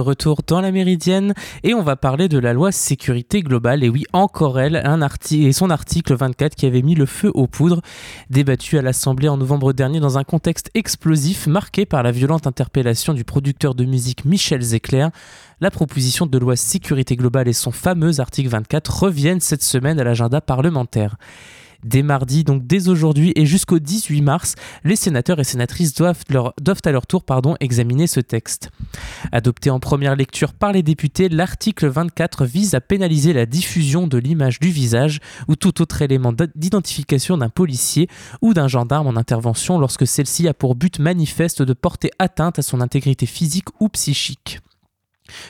retour 0.06 0.40
dans 0.46 0.60
la 0.60 0.72
Méridienne 0.72 1.34
et 1.62 1.74
on 1.74 1.82
va 1.82 1.96
parler 1.96 2.28
de 2.28 2.38
la 2.38 2.52
loi 2.52 2.72
sécurité 2.72 3.42
globale. 3.42 3.84
Et 3.84 3.88
oui, 3.88 4.04
encore 4.12 4.58
elle, 4.58 4.80
un 4.84 5.02
article 5.02 5.46
et 5.46 5.52
son 5.52 5.68
article 5.68 6.14
24 6.14 6.54
qui 6.54 6.64
avait 6.64 6.82
mis 6.82 6.94
le 6.94 7.04
feu 7.04 7.30
aux 7.34 7.46
poudres, 7.46 7.82
débattu 8.30 8.78
à 8.78 8.82
l'Assemblée 8.82 9.28
en 9.28 9.36
novembre 9.36 9.72
dernier 9.72 10.00
dans 10.00 10.16
un 10.16 10.24
contexte 10.24 10.70
explosif 10.74 11.46
marqué 11.46 11.84
par 11.84 12.02
la 12.02 12.12
violente 12.12 12.46
interpellation 12.46 13.12
du 13.12 13.24
producteur 13.24 13.74
de 13.74 13.84
musique 13.84 14.24
Michel 14.24 14.62
Zecler. 14.62 15.08
La 15.60 15.70
proposition 15.70 16.26
de 16.26 16.38
loi 16.38 16.56
sécurité 16.56 17.16
globale 17.16 17.48
et 17.48 17.52
son 17.52 17.72
fameux 17.72 18.20
article 18.20 18.48
24 18.48 19.02
reviennent 19.02 19.40
cette 19.40 19.62
semaine 19.62 19.98
à 19.98 20.04
l'agenda 20.04 20.40
parlementaire. 20.40 21.16
Dès 21.86 22.02
mardi, 22.02 22.42
donc 22.42 22.66
dès 22.66 22.88
aujourd'hui 22.88 23.32
et 23.36 23.46
jusqu'au 23.46 23.78
18 23.78 24.20
mars, 24.20 24.56
les 24.82 24.96
sénateurs 24.96 25.38
et 25.38 25.44
sénatrices 25.44 25.94
doivent, 25.94 26.24
à 26.28 26.90
leur 26.90 27.06
tour 27.06 27.22
pardon, 27.22 27.54
examiner 27.60 28.08
ce 28.08 28.18
texte. 28.18 28.70
Adopté 29.30 29.70
en 29.70 29.78
première 29.78 30.16
lecture 30.16 30.52
par 30.52 30.72
les 30.72 30.82
députés, 30.82 31.28
l'article 31.28 31.86
24 31.86 32.44
vise 32.44 32.74
à 32.74 32.80
pénaliser 32.80 33.32
la 33.32 33.46
diffusion 33.46 34.08
de 34.08 34.18
l'image 34.18 34.58
du 34.58 34.70
visage 34.70 35.20
ou 35.46 35.54
tout 35.54 35.80
autre 35.80 36.02
élément 36.02 36.32
d'identification 36.56 37.38
d'un 37.38 37.50
policier 37.50 38.08
ou 38.42 38.52
d'un 38.52 38.66
gendarme 38.66 39.06
en 39.06 39.16
intervention 39.16 39.78
lorsque 39.78 40.08
celle-ci 40.08 40.48
a 40.48 40.54
pour 40.54 40.74
but 40.74 40.98
manifeste 40.98 41.62
de 41.62 41.72
porter 41.72 42.10
atteinte 42.18 42.58
à 42.58 42.62
son 42.62 42.80
intégrité 42.80 43.26
physique 43.26 43.68
ou 43.78 43.88
psychique. 43.90 44.58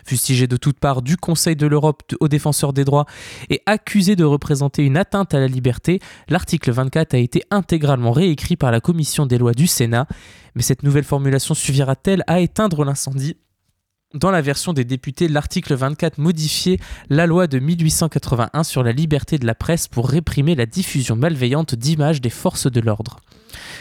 Fustigé 0.04 0.46
de 0.46 0.56
toutes 0.56 0.80
parts 0.80 1.02
du 1.02 1.16
Conseil 1.16 1.56
de 1.56 1.66
l'Europe 1.66 2.02
aux 2.20 2.28
défenseurs 2.28 2.72
des 2.72 2.84
droits 2.84 3.06
et 3.50 3.62
accusé 3.66 4.16
de 4.16 4.24
représenter 4.24 4.84
une 4.84 4.96
atteinte 4.96 5.34
à 5.34 5.40
la 5.40 5.46
liberté, 5.46 6.00
l'article 6.28 6.72
24 6.72 7.14
a 7.14 7.18
été 7.18 7.42
intégralement 7.50 8.12
réécrit 8.12 8.56
par 8.56 8.70
la 8.70 8.80
Commission 8.80 9.26
des 9.26 9.38
lois 9.38 9.54
du 9.54 9.66
Sénat. 9.66 10.06
Mais 10.54 10.62
cette 10.62 10.82
nouvelle 10.82 11.04
formulation 11.04 11.54
suffira-t-elle 11.54 12.24
à 12.26 12.40
éteindre 12.40 12.84
l'incendie? 12.84 13.36
Dans 14.14 14.30
la 14.30 14.40
version 14.40 14.72
des 14.72 14.84
députés, 14.84 15.28
l'article 15.28 15.74
24 15.74 16.18
modifiait 16.18 16.78
la 17.10 17.26
loi 17.26 17.48
de 17.48 17.58
1881 17.58 18.62
sur 18.62 18.82
la 18.82 18.92
liberté 18.92 19.36
de 19.36 19.46
la 19.46 19.54
presse 19.54 19.88
pour 19.88 20.08
réprimer 20.08 20.54
la 20.54 20.64
diffusion 20.64 21.16
malveillante 21.16 21.74
d'images 21.74 22.20
des 22.20 22.30
forces 22.30 22.70
de 22.70 22.80
l'ordre. 22.80 23.18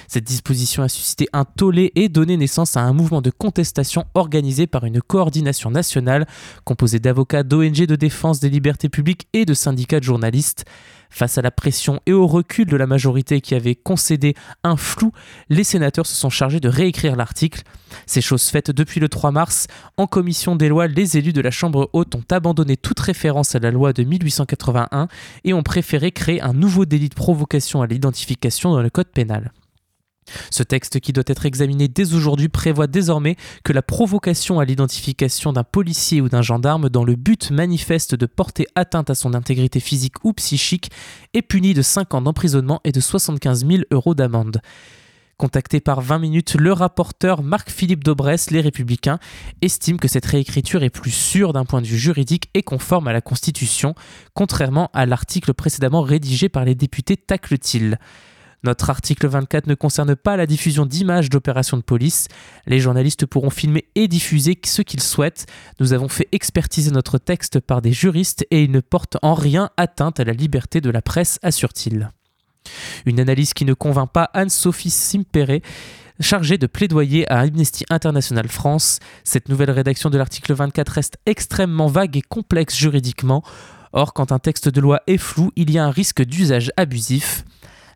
Cette 0.08 0.24
disposition 0.24 0.84
a 0.84 0.89
suscité 0.89 1.27
un 1.34 1.46
tollé 1.46 1.91
et 1.96 2.10
donné 2.10 2.38
naissance 2.38 2.77
à 2.77 2.82
un 2.82 2.94
mouvement 2.94 3.22
de 3.22 3.29
contestation 3.29 4.05
organisé 4.13 4.67
par 4.67 4.86
une 4.86 5.01
coordination 5.01 5.72
nationale 5.72 6.27
composée 6.63 7.00
d'avocats, 7.00 7.44
d'ONG 7.44 7.86
de 7.86 7.96
défense 7.96 8.39
des 8.39 8.50
libertés 8.50 8.89
publiques 8.89 9.27
et 9.34 9.46
de 9.46 9.53
syndicats 9.53 10.00
de 10.00 10.05
journalistes. 10.05 10.65
Face 11.10 11.38
à 11.38 11.41
la 11.41 11.51
pression 11.51 12.01
et 12.05 12.12
au 12.12 12.27
recul 12.27 12.65
de 12.65 12.75
la 12.75 12.88
majorité 12.88 13.39
qui 13.39 13.55
avait 13.55 13.75
concédé 13.75 14.36
un 14.63 14.75
flou, 14.75 15.12
les 15.50 15.63
sénateurs 15.63 16.05
se 16.05 16.15
sont 16.15 16.29
chargés 16.29 16.60
de 16.60 16.67
réécrire 16.67 17.15
l'article. 17.15 17.62
Ces 18.05 18.22
choses 18.22 18.50
faites 18.50 18.72
depuis 18.72 19.00
le 19.00 19.08
3 19.08 19.32
mars, 19.32 19.67
en 19.96 20.08
commission 20.08 20.58
des 20.58 20.67
lois, 20.67 20.88
les 20.88 21.17
élus 21.17 21.32
de 21.32 21.39
la 21.39 21.51
Chambre 21.51 21.89
haute 21.94 22.15
ont 22.15 22.24
abandonné 22.32 22.75
toute 22.75 23.00
référence 23.00 23.55
à 23.55 23.60
la 23.60 23.72
loi 23.72 23.94
de 23.94 24.03
1881 24.03 25.08
et 25.46 25.53
ont 25.53 25.63
préféré 25.63 26.12
créer 26.12 26.41
un 26.41 26.53
nouveau 26.53 26.86
délit 26.86 27.10
de 27.10 27.15
provocation 27.15 27.82
à 27.82 27.88
l'identification 27.88 28.72
dans 28.72 28.82
le 28.82 28.89
code 28.89 29.08
pénal. 29.08 29.53
Ce 30.50 30.63
texte 30.63 31.00
qui 31.00 31.13
doit 31.13 31.24
être 31.27 31.46
examiné 31.46 31.88
dès 31.88 32.13
aujourd'hui 32.13 32.50
prévoit 32.50 32.88
désormais 32.88 33.36
que 33.63 33.74
la 33.74 33.82
provocation 33.82 34.60
à 34.60 34.65
l'identification 34.65 35.53
d'un 35.53 35.63
policier 35.63 36.22
ou 36.22 36.29
d'un 36.29 36.41
gendarme 36.41 36.89
dans 36.89 37.03
le 37.03 37.15
but 37.15 37.51
manifeste 37.51 38.15
de 38.15 38.25
porter 38.25 38.67
atteinte 38.75 39.10
à 39.10 39.15
son 39.15 39.34
intégrité 39.34 39.79
physique 39.79 40.24
ou 40.24 40.34
psychique 40.34 40.91
est 41.34 41.41
punie 41.41 41.74
de 41.74 41.82
5 41.82 42.13
ans 42.13 42.22
d'emprisonnement 42.22 42.82
et 42.84 42.91
de 42.91 43.00
75 43.00 43.65
000 43.67 43.84
euros 43.91 44.15
d'amende. 44.15 44.62
Contacté 45.38 45.82
par 45.82 46.00
20 46.00 46.20
minutes, 46.20 46.55
le 46.55 46.72
rapporteur 46.72 47.44
Marc-Philippe 47.44 48.05
Daubresse, 48.05 48.51
Les 48.51 48.62
Républicains, 48.62 49.20
estime 49.62 50.00
que 50.00 50.08
cette 50.08 50.25
réécriture 50.25 50.82
est 50.84 50.89
plus 50.89 51.12
sûre 51.12 51.51
d'un 51.51 51.65
point 51.65 51.82
de 51.82 51.88
vue 51.88 51.98
juridique 51.98 52.50
et 52.53 52.63
conforme 52.63 53.10
à 53.10 53.13
la 53.13 53.20
Constitution, 53.20 53.96
contrairement 54.34 54.89
à 54.94 55.05
l'article 55.05 55.53
précédemment 55.53 56.03
rédigé 56.03 56.48
par 56.48 56.63
les 56.63 56.74
députés 56.74 57.17
Tacletil. 57.17 57.98
Notre 58.65 58.89
article 58.89 59.27
24 59.27 59.67
ne 59.67 59.75
concerne 59.75 60.15
pas 60.15 60.38
la 60.38 60.48
diffusion 60.48 60.88
d'images 60.88 61.29
d'opérations 61.29 61.77
de 61.77 61.84
police. 61.84 62.27
Les 62.65 62.79
journalistes 62.79 63.27
pourront 63.27 63.51
filmer 63.51 63.86
et 63.93 64.07
diffuser 64.07 64.60
ce 64.65 64.81
qu'ils 64.81 65.03
souhaitent. 65.03 65.45
Nous 65.79 65.93
avons 65.93 66.07
fait 66.07 66.27
expertiser 66.31 66.89
notre 66.89 67.19
texte 67.19 67.60
par 67.60 67.84
des 67.84 67.93
juristes 67.93 68.43
et 68.50 68.63
il 68.63 68.72
ne 68.72 68.79
porte 68.79 69.17
en 69.22 69.36
rien 69.36 69.69
atteinte 69.77 70.19
à 70.19 70.24
la 70.24 70.34
liberté 70.34 70.81
de 70.81 70.89
la 70.89 71.03
presse, 71.03 71.38
assure-t-il. 71.43 72.10
Une 73.05 73.19
analyse 73.19 73.53
qui 73.53 73.65
ne 73.65 73.75
convainc 73.75 74.12
pas 74.12 74.31
Anne-Sophie 74.34 74.89
Simpéré 74.89 75.62
chargée 76.19 76.57
de 76.57 76.65
plaidoyer 76.65 77.31
à 77.31 77.41
Amnesty 77.41 77.86
International 77.91 78.48
France. 78.48 78.98
Cette 79.24 79.48
nouvelle 79.48 79.69
rédaction 79.69 80.10
de 80.10 80.17
l'article 80.17 80.55
24 80.55 80.89
reste 80.89 81.17
extrêmement 81.27 81.88
vague 81.88 82.17
et 82.17 82.24
complexe 82.24 82.75
juridiquement. 82.75 83.43
Or, 83.93 84.13
quand 84.13 84.31
un 84.31 84.39
texte 84.39 84.69
de 84.69 84.81
loi 84.81 85.01
est 85.05 85.19
flou, 85.19 85.51
il 85.55 85.69
y 85.69 85.77
a 85.77 85.86
un 85.86 85.91
risque 85.91 86.24
d'usage 86.24 86.72
abusif. 86.77 87.45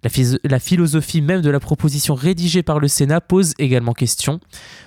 La, 0.02 0.60
philosophie 0.60 1.22
même 1.22 1.42
de 1.42 1.50
la 1.50 1.60
proposition 1.60 2.16
rédigée 2.16 2.64
par 2.64 2.80
le 2.80 2.88
Sénat 2.88 3.20
pose 3.20 3.54
également 3.60 3.92
question. 3.92 4.40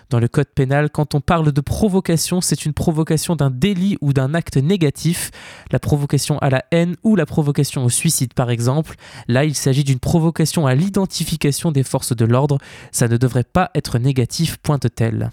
Dans 0.08 0.18
le 0.18 0.28
Code 0.28 0.48
pénal, 0.54 0.88
quand 0.90 1.14
on 1.14 1.20
parle 1.20 1.52
de 1.52 1.60
provocation, 1.60 2.40
c'est 2.40 2.64
une 2.64 2.72
provocation 2.72 3.36
d'un 3.36 3.50
délit 3.50 3.98
ou 4.00 4.14
d'un 4.14 4.32
acte 4.32 4.56
négatif, 4.56 5.30
la 5.70 5.78
provocation 5.78 6.38
à 6.38 6.48
la 6.48 6.64
haine 6.70 6.96
ou 7.02 7.14
la 7.14 7.26
provocation 7.26 7.84
au 7.84 7.90
suicide 7.90 8.32
par 8.32 8.50
exemple. 8.50 8.96
Là, 9.28 9.44
il 9.44 9.54
s'agit 9.54 9.84
d'une 9.84 9.98
provocation 9.98 10.66
à 10.66 10.74
l'identification 10.74 11.72
des 11.72 11.82
forces 11.82 12.16
de 12.16 12.24
l'ordre, 12.24 12.56
ça 12.90 13.06
ne 13.06 13.18
devrait 13.18 13.44
pas 13.44 13.70
être 13.74 13.98
négatif, 13.98 14.56
pointe-t-elle. 14.62 15.30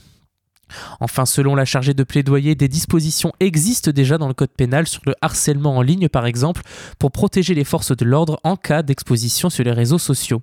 Enfin, 0.99 1.25
selon 1.25 1.55
la 1.55 1.65
chargée 1.65 1.93
de 1.93 2.03
plaidoyer, 2.03 2.55
des 2.55 2.67
dispositions 2.67 3.31
existent 3.39 3.91
déjà 3.91 4.17
dans 4.17 4.27
le 4.27 4.33
Code 4.33 4.51
pénal 4.55 4.87
sur 4.87 5.01
le 5.05 5.15
harcèlement 5.21 5.77
en 5.77 5.81
ligne, 5.81 6.09
par 6.09 6.25
exemple, 6.25 6.61
pour 6.97 7.11
protéger 7.11 7.53
les 7.53 7.63
forces 7.63 7.95
de 7.95 8.05
l'ordre 8.05 8.39
en 8.43 8.55
cas 8.55 8.83
d'exposition 8.83 9.49
sur 9.49 9.63
les 9.63 9.71
réseaux 9.71 9.97
sociaux. 9.97 10.41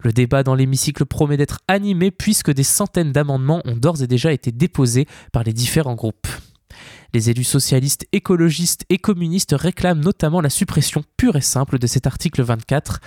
Le 0.00 0.12
débat 0.12 0.42
dans 0.42 0.54
l'hémicycle 0.54 1.04
promet 1.04 1.36
d'être 1.36 1.60
animé 1.68 2.10
puisque 2.10 2.52
des 2.52 2.62
centaines 2.62 3.12
d'amendements 3.12 3.62
ont 3.64 3.76
d'ores 3.76 4.02
et 4.02 4.06
déjà 4.06 4.32
été 4.32 4.52
déposés 4.52 5.06
par 5.32 5.42
les 5.42 5.52
différents 5.52 5.94
groupes. 5.94 6.28
Les 7.14 7.30
élus 7.30 7.44
socialistes, 7.44 8.06
écologistes 8.12 8.84
et 8.90 8.98
communistes 8.98 9.54
réclament 9.56 10.00
notamment 10.00 10.40
la 10.40 10.50
suppression 10.50 11.02
pure 11.16 11.36
et 11.36 11.40
simple 11.40 11.78
de 11.78 11.86
cet 11.86 12.06
article 12.06 12.42
24. 12.42 13.00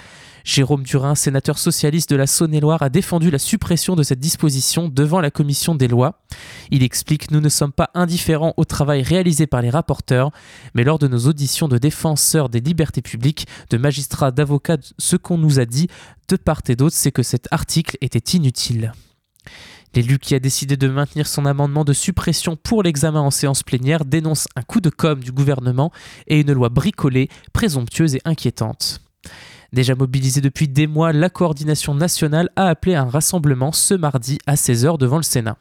Jérôme 0.43 0.83
Durin, 0.83 1.15
sénateur 1.15 1.57
socialiste 1.57 2.09
de 2.09 2.15
la 2.15 2.27
Saône-et-Loire, 2.27 2.81
a 2.81 2.89
défendu 2.89 3.29
la 3.31 3.39
suppression 3.39 3.95
de 3.95 4.03
cette 4.03 4.19
disposition 4.19 4.89
devant 4.89 5.21
la 5.21 5.31
commission 5.31 5.75
des 5.75 5.87
lois. 5.87 6.21
Il 6.71 6.83
explique 6.83 7.31
Nous 7.31 7.41
ne 7.41 7.49
sommes 7.49 7.71
pas 7.71 7.89
indifférents 7.93 8.53
au 8.57 8.65
travail 8.65 9.01
réalisé 9.01 9.47
par 9.47 9.61
les 9.61 9.69
rapporteurs, 9.69 10.31
mais 10.73 10.83
lors 10.83 10.99
de 10.99 11.07
nos 11.07 11.27
auditions 11.27 11.67
de 11.67 11.77
défenseurs 11.77 12.49
des 12.49 12.59
libertés 12.59 13.01
publiques, 13.01 13.47
de 13.69 13.77
magistrats, 13.77 14.31
d'avocats, 14.31 14.77
ce 14.97 15.15
qu'on 15.15 15.37
nous 15.37 15.59
a 15.59 15.65
dit 15.65 15.87
de 16.27 16.35
part 16.35 16.61
et 16.67 16.75
d'autre, 16.75 16.95
c'est 16.95 17.11
que 17.11 17.23
cet 17.23 17.47
article 17.51 17.97
était 18.01 18.37
inutile. 18.37 18.93
L'élu 19.95 20.19
qui 20.19 20.35
a 20.35 20.39
décidé 20.39 20.77
de 20.77 20.87
maintenir 20.87 21.25
son 21.25 21.45
amendement 21.45 21.83
de 21.83 21.93
suppression 21.93 22.55
pour 22.55 22.83
l'examen 22.83 23.21
en 23.21 23.31
séance 23.31 23.63
plénière 23.63 24.05
dénonce 24.05 24.47
un 24.55 24.61
coup 24.61 24.81
de 24.81 24.91
com' 24.91 25.19
du 25.19 25.31
gouvernement 25.31 25.91
et 26.27 26.41
une 26.41 26.53
loi 26.53 26.69
bricolée, 26.69 27.29
présomptueuse 27.53 28.15
et 28.15 28.21
inquiétante. 28.25 29.01
Déjà 29.71 29.93
mobilisée 29.95 30.41
depuis 30.41 30.67
des 30.67 30.87
mois, 30.87 31.13
la 31.13 31.29
coordination 31.29 31.93
nationale 31.93 32.49
a 32.55 32.67
appelé 32.67 32.95
un 32.95 33.05
rassemblement 33.05 33.71
ce 33.71 33.93
mardi 33.93 34.39
à 34.47 34.55
16h 34.55 34.97
devant 34.97 35.17
le 35.17 35.23
Sénat. 35.23 35.57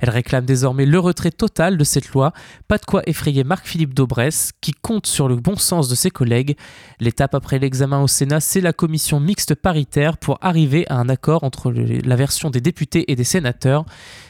Elle 0.00 0.10
réclame 0.10 0.44
désormais 0.44 0.86
le 0.86 0.98
retrait 0.98 1.30
total 1.30 1.78
de 1.78 1.84
cette 1.84 2.10
loi, 2.10 2.32
pas 2.68 2.78
de 2.78 2.84
quoi 2.84 3.02
effrayer 3.06 3.44
Marc-Philippe 3.44 3.94
Daubresse, 3.94 4.52
qui 4.60 4.72
compte 4.72 5.06
sur 5.06 5.28
le 5.28 5.36
bon 5.36 5.56
sens 5.56 5.88
de 5.88 5.94
ses 5.94 6.10
collègues. 6.10 6.56
L'étape 7.00 7.34
après 7.34 7.58
l'examen 7.58 8.02
au 8.02 8.06
Sénat, 8.06 8.40
c'est 8.40 8.60
la 8.60 8.72
commission 8.72 9.20
mixte 9.20 9.54
paritaire 9.54 10.18
pour 10.18 10.38
arriver 10.40 10.86
à 10.88 10.96
un 10.96 11.08
accord 11.08 11.44
entre 11.44 11.72
la 11.72 12.16
version 12.16 12.50
des 12.50 12.60
députés 12.60 13.10
et 13.10 13.16
des 13.16 13.24
sénateurs. 13.24 13.84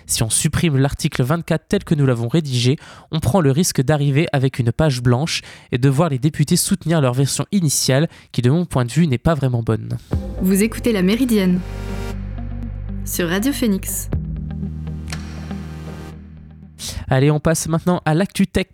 Si 0.06 0.22
on 0.22 0.30
supprime 0.30 0.76
l'article 0.76 1.22
24 1.22 1.64
tel 1.68 1.84
que 1.84 1.94
nous 1.94 2.06
l'avons 2.06 2.28
rédigé, 2.28 2.76
on 3.10 3.20
prend 3.20 3.40
le 3.40 3.50
risque 3.50 3.80
d'arriver 3.80 4.26
avec 4.32 4.58
une 4.58 4.70
page 4.70 5.02
blanche 5.02 5.42
et 5.72 5.78
de 5.78 5.88
voir 5.88 6.08
les 6.08 6.18
députés 6.18 6.56
soutenir 6.56 7.00
leur 7.00 7.14
version 7.14 7.46
initiale, 7.52 8.08
qui 8.32 8.42
de 8.42 8.50
mon 8.50 8.64
point 8.64 8.84
de 8.84 8.92
vue 8.92 9.06
n'est 9.06 9.18
pas 9.18 9.34
vraiment 9.34 9.62
bonne. 9.62 9.96
Vous 10.42 10.62
écoutez 10.62 10.92
La 10.92 11.02
Méridienne 11.02 11.60
sur 13.04 13.28
Radio 13.28 13.52
Phoenix. 13.52 14.08
Allez, 17.08 17.30
on 17.30 17.40
passe 17.40 17.68
maintenant 17.68 18.00
à 18.04 18.14
l'actu 18.14 18.46
tech. 18.46 18.66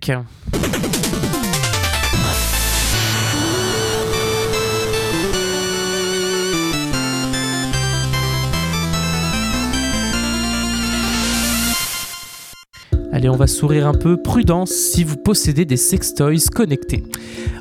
Allez, 13.21 13.29
on 13.29 13.37
va 13.37 13.47
sourire 13.47 13.87
un 13.87 13.93
peu. 13.93 14.17
Prudence 14.17 14.71
si 14.71 15.05
vous 15.05 15.19
possédez 15.19 15.67
des 15.67 15.77
sextoys 15.77 16.49
connectés. 16.55 17.03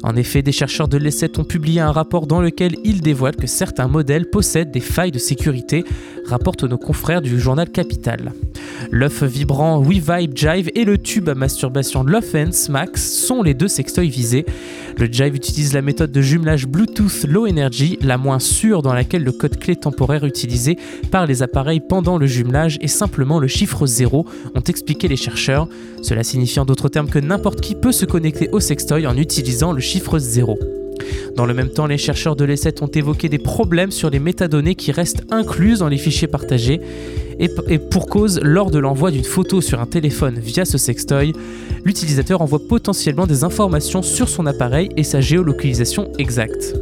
En 0.04 0.15
effet, 0.15 0.41
des 0.41 0.54
chercheurs 0.54 0.88
de 0.88 0.98
l'ESSET 0.98 1.38
ont 1.38 1.43
publié 1.43 1.82
un 1.82 1.91
rapport 1.91 2.28
dans 2.28 2.39
lequel 2.39 2.76
ils 2.86 3.02
dévoilent 3.02 3.36
que 3.36 3.45
certains 3.45 3.89
modèles 3.89 4.30
possèdent 4.30 4.72
des 4.72 4.80
failles 4.80 5.12
de 5.12 5.19
sécurité, 5.19 5.84
rapportent 6.26 6.63
nos 6.63 6.78
confrères 6.78 7.22
du 7.22 7.38
journal 7.38 7.69
Capital. 7.69 8.32
L'œuf 8.89 9.24
vibrant 9.24 9.82
WeVibe 9.82 10.38
Jive 10.38 10.72
et 10.76 10.86
le 10.86 10.98
tube 10.98 11.28
à 11.28 11.36
masturbation 11.36 12.04
Lovens 12.04 12.69
Max 12.69 13.12
sont 13.12 13.43
les 13.43 13.54
deux 13.54 13.67
sextoys 13.67 14.08
visés. 14.08 14.45
Le 14.98 15.08
Jive 15.12 15.36
utilise 15.36 15.74
la 15.74 15.82
méthode 15.82 16.13
de 16.13 16.22
jumelage 16.22 16.67
Bluetooth 16.67 17.26
Low 17.28 17.48
Energy, 17.48 17.98
la 18.02 18.17
moins 18.17 18.39
sûre 18.39 18.82
dans 18.82 18.93
laquelle 18.93 19.26
le 19.26 19.34
code 19.34 19.60
clé 19.60 19.76
temporaire 19.76 20.24
utilisé 20.24 20.78
par 21.12 21.26
les 21.26 21.43
appareils 21.43 21.82
pendant 21.82 22.17
le 22.17 22.28
jumelage 22.28 22.78
est 22.80 22.88
simplement 22.88 23.39
le 23.39 23.48
chiffre 23.48 23.86
0, 23.86 24.26
ont 24.56 24.62
expliqué 24.62 25.10
les 25.10 25.17
chercheurs. 25.17 25.49
Cela 26.02 26.24
signifie 26.24 26.60
en 26.60 26.66
d'autres 26.66 26.90
termes 26.90 27.10
que 27.10 27.20
n'importe 27.20 27.62
qui 27.62 27.76
peut 27.76 27.92
se 27.92 28.06
connecter 28.06 28.50
au 28.52 28.60
sextoy 28.60 29.08
en 29.08 29.18
utilisant 29.18 29.72
le 29.72 29.80
chiffre 29.80 30.20
0. 30.20 30.58
Dans 31.36 31.46
le 31.46 31.54
même 31.54 31.70
temps, 31.70 31.88
les 31.88 31.98
chercheurs 31.98 32.36
de 32.36 32.44
l'ESSET 32.44 32.82
ont 32.82 32.88
évoqué 32.88 33.30
des 33.30 33.38
problèmes 33.38 33.92
sur 33.92 34.10
les 34.10 34.20
métadonnées 34.20 34.76
qui 34.76 34.92
restent 34.92 35.24
incluses 35.32 35.80
dans 35.80 35.88
les 35.88 35.98
fichiers 35.98 36.28
partagés. 36.28 36.82
Et, 37.40 37.80
pour 37.80 38.08
cause, 38.08 38.42
lors 38.44 38.70
de 38.70 38.80
l'envoi 38.80 39.12
d'une 39.12 39.24
photo 39.24 39.62
sur 39.62 39.80
un 39.80 39.86
téléphone 39.86 40.40
via 40.40 40.66
ce 40.66 40.78
sextoy, 40.78 41.34
l'utilisateur 41.86 42.42
envoie 42.42 42.60
potentiellement 42.60 43.28
des 43.28 43.46
informations 43.46 44.02
sur 44.02 44.28
son 44.28 44.46
appareil 44.46 44.90
et 44.98 45.04
sa 45.04 45.22
géolocalisation 45.22 46.12
exacte. 46.18 46.76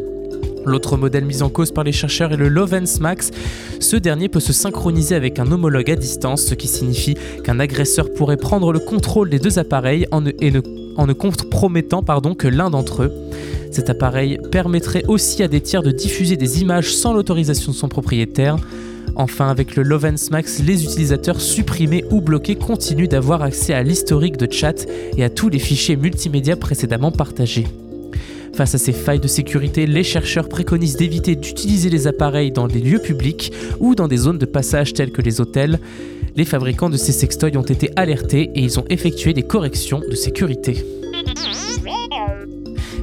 L'autre 0.67 0.97
modèle 0.97 1.23
mis 1.23 1.41
en 1.41 1.49
cause 1.49 1.71
par 1.71 1.85
les 1.85 1.93
chercheurs 1.93 2.33
est 2.33 2.37
le 2.37 2.49
Lovens 2.49 2.99
Max. 2.99 3.31
Ce 3.79 3.95
dernier 3.95 4.27
peut 4.27 4.41
se 4.41 4.51
synchroniser 4.51 5.15
avec 5.15 5.39
un 5.39 5.49
homologue 5.49 5.89
à 5.89 5.95
distance, 5.95 6.43
ce 6.43 6.55
qui 6.55 6.67
signifie 6.67 7.15
qu'un 7.45 7.61
agresseur 7.61 8.13
pourrait 8.13 8.37
prendre 8.37 8.73
le 8.73 8.79
contrôle 8.79 9.29
des 9.29 9.39
deux 9.39 9.59
appareils 9.59 10.05
en 10.11 10.19
ne, 10.19 11.13
compromettant 11.13 12.03
que 12.37 12.47
l'un 12.49 12.69
d'entre 12.69 13.03
eux. 13.03 13.13
Cet 13.71 13.89
appareil 13.89 14.39
permettrait 14.51 15.05
aussi 15.07 15.41
à 15.41 15.47
des 15.47 15.61
tiers 15.61 15.83
de 15.83 15.91
diffuser 15.91 16.35
des 16.35 16.61
images 16.61 16.93
sans 16.93 17.13
l'autorisation 17.13 17.71
de 17.71 17.77
son 17.77 17.87
propriétaire. 17.87 18.57
Enfin, 19.15 19.47
avec 19.47 19.75
le 19.77 19.83
Lovens 19.83 20.29
Max, 20.31 20.59
les 20.59 20.83
utilisateurs 20.83 21.39
supprimés 21.39 22.03
ou 22.11 22.19
bloqués 22.19 22.55
continuent 22.55 23.07
d'avoir 23.07 23.41
accès 23.41 23.73
à 23.73 23.83
l'historique 23.83 24.37
de 24.37 24.51
chat 24.51 24.85
et 25.15 25.23
à 25.23 25.29
tous 25.29 25.47
les 25.47 25.59
fichiers 25.59 25.95
multimédia 25.95 26.57
précédemment 26.57 27.11
partagés. 27.11 27.67
Face 28.57 28.73
à 28.73 28.79
ces 28.79 28.91
failles 28.91 29.19
de 29.19 29.27
sécurité, 29.27 29.85
les 29.85 30.03
chercheurs 30.03 30.49
préconisent 30.49 30.95
d'éviter 30.95 31.35
d'utiliser 31.35 31.91
les 31.91 32.07
appareils 32.07 32.51
dans 32.51 32.67
des 32.67 32.79
lieux 32.79 32.97
publics 32.97 33.53
ou 33.79 33.93
dans 33.93 34.07
des 34.07 34.17
zones 34.17 34.39
de 34.39 34.47
passage 34.47 34.93
telles 34.93 35.11
que 35.11 35.21
les 35.21 35.39
hôtels. 35.39 35.79
Les 36.35 36.43
fabricants 36.43 36.89
de 36.89 36.97
ces 36.97 37.11
sextoys 37.11 37.55
ont 37.55 37.61
été 37.61 37.91
alertés 37.95 38.49
et 38.55 38.61
ils 38.61 38.79
ont 38.79 38.85
effectué 38.89 39.33
des 39.33 39.43
corrections 39.43 39.99
de 39.99 40.15
sécurité. 40.15 40.83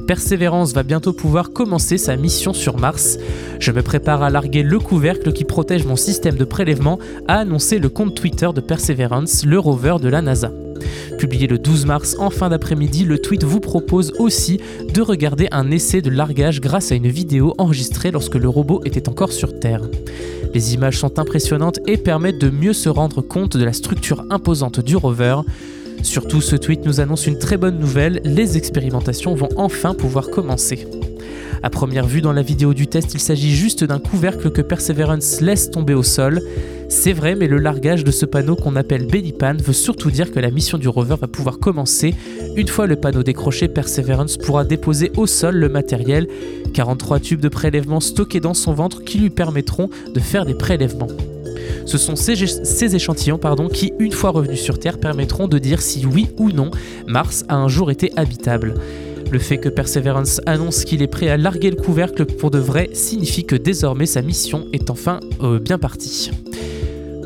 Persévérance 0.05 0.73
va 0.73 0.83
bientôt 0.83 1.13
pouvoir 1.13 1.53
commencer 1.53 1.97
sa 1.97 2.17
mission 2.17 2.51
sur 2.51 2.77
Mars. 2.77 3.17
Je 3.59 3.71
me 3.71 3.81
prépare 3.81 4.23
à 4.23 4.29
larguer 4.29 4.61
le 4.61 4.79
couvercle 4.79 5.31
qui 5.31 5.45
protège 5.45 5.85
mon 5.85 5.95
système 5.95 6.35
de 6.35 6.43
prélèvement, 6.43 6.99
a 7.29 7.39
annoncé 7.39 7.79
le 7.79 7.87
compte 7.87 8.13
Twitter 8.13 8.49
de 8.53 8.59
Perseverance, 8.59 9.45
le 9.45 9.57
rover 9.57 9.95
de 10.01 10.09
la 10.09 10.21
NASA. 10.21 10.51
Publié 11.17 11.47
le 11.47 11.57
12 11.57 11.85
mars 11.85 12.15
en 12.19 12.29
fin 12.29 12.49
d'après-midi, 12.49 13.05
le 13.05 13.19
tweet 13.19 13.43
vous 13.43 13.59
propose 13.59 14.13
aussi 14.19 14.59
de 14.93 15.01
regarder 15.01 15.47
un 15.51 15.71
essai 15.71 16.01
de 16.01 16.09
largage 16.09 16.61
grâce 16.61 16.91
à 16.91 16.95
une 16.95 17.07
vidéo 17.07 17.53
enregistrée 17.57 18.11
lorsque 18.11 18.35
le 18.35 18.49
robot 18.49 18.81
était 18.85 19.09
encore 19.09 19.31
sur 19.31 19.59
Terre. 19.59 19.81
Les 20.53 20.73
images 20.73 20.97
sont 20.97 21.19
impressionnantes 21.19 21.79
et 21.87 21.97
permettent 21.97 22.39
de 22.39 22.49
mieux 22.49 22.73
se 22.73 22.89
rendre 22.89 23.21
compte 23.21 23.57
de 23.57 23.63
la 23.65 23.73
structure 23.73 24.25
imposante 24.29 24.79
du 24.79 24.95
rover. 24.95 25.37
Surtout, 26.01 26.41
ce 26.41 26.55
tweet 26.55 26.85
nous 26.85 26.99
annonce 26.99 27.27
une 27.27 27.39
très 27.39 27.57
bonne 27.57 27.79
nouvelle, 27.79 28.21
les 28.23 28.57
expérimentations 28.57 29.35
vont 29.35 29.49
enfin 29.57 29.93
pouvoir 29.93 30.29
commencer. 30.29 30.87
À 31.63 31.69
première 31.69 32.05
vue 32.05 32.21
dans 32.21 32.31
la 32.31 32.43
vidéo 32.43 32.73
du 32.73 32.85
test, 32.85 33.15
il 33.15 33.19
s'agit 33.19 33.55
juste 33.55 33.83
d'un 33.83 33.99
couvercle 33.99 34.51
que 34.51 34.61
Perseverance 34.61 35.41
laisse 35.41 35.71
tomber 35.71 35.95
au 35.95 36.03
sol. 36.03 36.41
C'est 36.87 37.13
vrai, 37.13 37.35
mais 37.35 37.47
le 37.47 37.57
largage 37.57 38.03
de 38.03 38.11
ce 38.11 38.25
panneau 38.25 38.55
qu'on 38.55 38.75
appelle 38.75 39.07
Bellypan 39.07 39.55
veut 39.57 39.73
surtout 39.73 40.11
dire 40.11 40.31
que 40.31 40.39
la 40.39 40.51
mission 40.51 40.77
du 40.77 40.87
rover 40.87 41.15
va 41.19 41.27
pouvoir 41.27 41.59
commencer. 41.59 42.13
Une 42.55 42.67
fois 42.67 42.87
le 42.87 42.95
panneau 42.95 43.23
décroché, 43.23 43.67
Perseverance 43.67 44.37
pourra 44.37 44.63
déposer 44.63 45.11
au 45.17 45.25
sol 45.25 45.55
le 45.55 45.69
matériel, 45.69 46.27
43 46.73 47.19
tubes 47.19 47.41
de 47.41 47.49
prélèvement 47.49 47.99
stockés 47.99 48.39
dans 48.39 48.53
son 48.53 48.73
ventre 48.73 49.03
qui 49.03 49.17
lui 49.17 49.29
permettront 49.29 49.89
de 50.13 50.19
faire 50.19 50.45
des 50.45 50.53
prélèvements. 50.53 51.07
Ce 51.85 51.97
sont 51.97 52.15
ces, 52.15 52.95
échantillons 52.95 53.39
qui, 53.71 53.93
une 53.99 54.11
fois 54.11 54.31
revenus 54.31 54.61
sur 54.61 54.79
Terre, 54.79 54.99
permettront 54.99 55.47
de 55.47 55.57
dire 55.57 55.81
si 55.81 56.05
oui 56.05 56.29
ou 56.37 56.51
non 56.51 56.71
Mars 57.07 57.45
a 57.47 57.55
un 57.55 57.67
jour 57.67 57.91
été 57.91 58.11
habitable. 58.15 58.75
Le 59.31 59.39
fait 59.39 59.57
que 59.57 59.69
Perseverance 59.69 60.39
annonce 60.45 60.85
qu'il 60.85 61.01
est 61.01 61.07
prêt 61.07 61.29
à 61.29 61.37
larguer 61.37 61.71
le 61.71 61.75
couvercle 61.75 62.25
pour 62.25 62.51
de 62.51 62.59
vrai 62.59 62.89
signifie 62.93 63.45
que 63.45 63.55
désormais 63.55 64.05
sa 64.05 64.21
mission 64.21 64.67
est 64.71 64.89
enfin 64.89 65.19
euh, 65.41 65.59
bien 65.59 65.77
partie. 65.77 66.31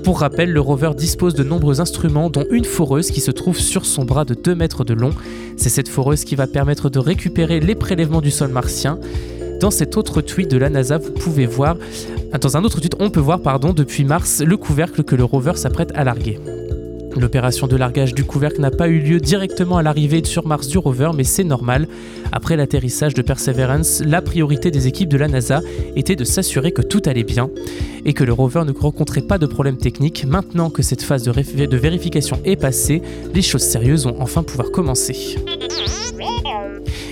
Pour 0.04 0.22
rappel, 0.22 0.52
le 0.52 0.62
rover 0.62 0.92
dispose 0.98 1.36
de 1.36 1.44
nombreux 1.44 1.82
instruments, 1.82 2.30
dont 2.30 2.46
une 2.52 2.66
foreuse 2.66 3.12
qui 3.12 3.22
se 3.22 3.32
trouve 3.32 3.60
sur 3.60 3.86
son 3.86 4.06
bras 4.06 4.26
de 4.26 4.34
2 4.34 4.56
mètres 4.56 4.84
de 4.84 4.94
long. 4.94 5.12
C'est 5.58 5.70
cette 5.70 5.90
foreuse 5.90 6.24
qui 6.24 6.36
va 6.36 6.48
permettre 6.48 6.90
de 6.90 7.00
récupérer 7.00 7.60
les 7.60 7.76
prélèvements 7.76 8.22
du 8.22 8.32
sol 8.32 8.50
martien. 8.50 8.98
Dans 9.60 9.72
cet 9.72 9.98
autre 9.98 10.22
tweet 10.22 10.50
de 10.50 10.58
la 10.58 10.70
NASA, 10.70 10.98
vous 10.98 11.12
pouvez 11.12 11.46
voir, 11.46 11.76
dans 12.40 12.56
un 12.56 12.64
autre 12.64 12.80
tweet, 12.80 12.96
on 13.00 13.10
peut 13.10 13.20
voir 13.20 13.42
pardon, 13.42 13.74
depuis 13.74 14.06
mars 14.06 14.42
le 14.42 14.58
couvercle 14.58 15.04
que 15.04 15.16
le 15.16 15.26
rover 15.26 15.56
s'apprête 15.56 15.92
à 15.96 16.04
larguer. 16.06 16.40
L'opération 17.18 17.68
de 17.68 17.76
largage 17.76 18.14
du 18.14 18.24
couvercle 18.24 18.62
n'a 18.62 18.72
pas 18.72 18.88
eu 18.88 19.00
lieu 19.00 19.20
directement 19.20 19.78
à 19.78 19.84
l'arrivée 19.84 20.24
sur 20.24 20.46
Mars 20.46 20.68
du 20.68 20.78
rover, 20.78 21.12
mais 21.16 21.24
c'est 21.24 21.44
normal. 21.44 21.88
Après 22.32 22.56
l'atterrissage 22.56 23.14
de 23.14 23.22
Perseverance, 23.22 24.02
la 24.06 24.22
priorité 24.22 24.72
des 24.72 24.88
équipes 24.88 25.10
de 25.10 25.18
la 25.18 25.28
NASA 25.28 25.62
était 25.96 26.16
de 26.16 26.24
s'assurer 26.24 26.72
que 26.72 26.82
tout 26.82 27.02
allait 27.06 27.24
bien 27.24 27.50
et 28.06 28.14
que 28.14 28.24
le 28.24 28.34
rover 28.34 28.64
ne 28.66 28.72
rencontrait 28.72 29.22
pas 29.22 29.38
de 29.38 29.46
problèmes 29.46 29.78
techniques. 29.78 30.26
Maintenant 30.26 30.70
que 30.70 30.84
cette 30.84 31.02
phase 31.02 31.24
de, 31.24 31.78
vérification 31.78 32.40
est 32.46 32.56
passée, 32.56 33.02
les 33.34 33.42
choses 33.42 33.64
sérieuses 33.64 34.06
vont 34.06 34.22
enfin 34.22 34.44
pouvoir 34.44 34.72
commencer. 34.72 35.38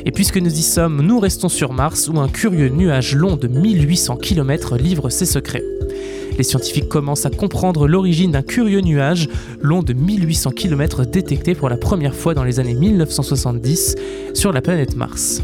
Et 0.06 0.12
puisque 0.12 0.38
nous 0.38 0.54
y 0.54 0.64
sommes, 0.64 1.02
nous 1.02 1.20
restons 1.20 1.50
sur 1.50 1.74
Mars 1.74 2.08
où 2.08 2.20
un 2.20 2.30
curieux 2.30 2.70
nuage 2.70 3.16
long 3.16 3.36
de 3.36 3.48
1800 3.48 4.18
km 4.18 4.78
livre 4.78 5.10
ses 5.10 5.26
secrets. 5.26 5.64
Les 6.38 6.43
scientifiques 6.43 6.88
commencent 6.88 7.26
à 7.26 7.32
comprendre 7.32 7.88
l'origine 7.88 8.32
d'un 8.32 8.43
curieux 8.43 8.82
nuage 8.82 9.28
long 9.60 9.82
de 9.82 9.93
1800 9.93 10.52
km 10.52 11.04
détecté 11.06 11.56
pour 11.56 11.67
la 11.67 11.78
première 11.78 12.13
fois 12.13 12.36
dans 12.36 12.43
les 12.43 12.60
années 12.60 12.76
1970 12.76 13.95
sur 14.34 14.52
la 14.52 14.62
planète 14.62 14.95
Mars. 14.95 15.41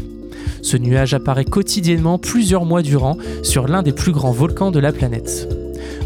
Ce 0.62 0.76
nuage 0.76 1.12
apparaît 1.12 1.44
quotidiennement 1.44 2.18
plusieurs 2.18 2.64
mois 2.64 2.82
durant 2.82 3.18
sur 3.42 3.66
l'un 3.66 3.82
des 3.82 3.92
plus 3.92 4.12
grands 4.12 4.30
volcans 4.30 4.70
de 4.70 4.78
la 4.78 4.92
planète. 4.92 5.48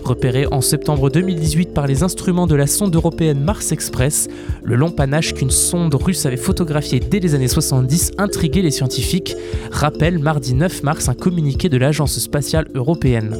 Repéré 0.04 0.46
en 0.50 0.62
septembre 0.62 1.10
2018 1.10 1.74
par 1.74 1.86
les 1.86 2.02
instruments 2.02 2.46
de 2.46 2.54
la 2.54 2.66
sonde 2.66 2.94
européenne 2.94 3.40
Mars 3.40 3.72
Express, 3.72 4.28
le 4.62 4.74
long 4.74 4.90
panache 4.90 5.34
qu'une 5.34 5.50
sonde 5.50 5.94
russe 5.94 6.24
avait 6.24 6.38
photographié 6.38 6.98
dès 6.98 7.20
les 7.20 7.34
années 7.34 7.46
70 7.46 8.12
intriguait 8.16 8.62
les 8.62 8.70
scientifiques, 8.70 9.36
rappelle 9.70 10.18
mardi 10.18 10.54
9 10.54 10.82
mars 10.82 11.10
un 11.10 11.14
communiqué 11.14 11.68
de 11.68 11.76
l'Agence 11.76 12.18
spatiale 12.18 12.68
européenne 12.74 13.36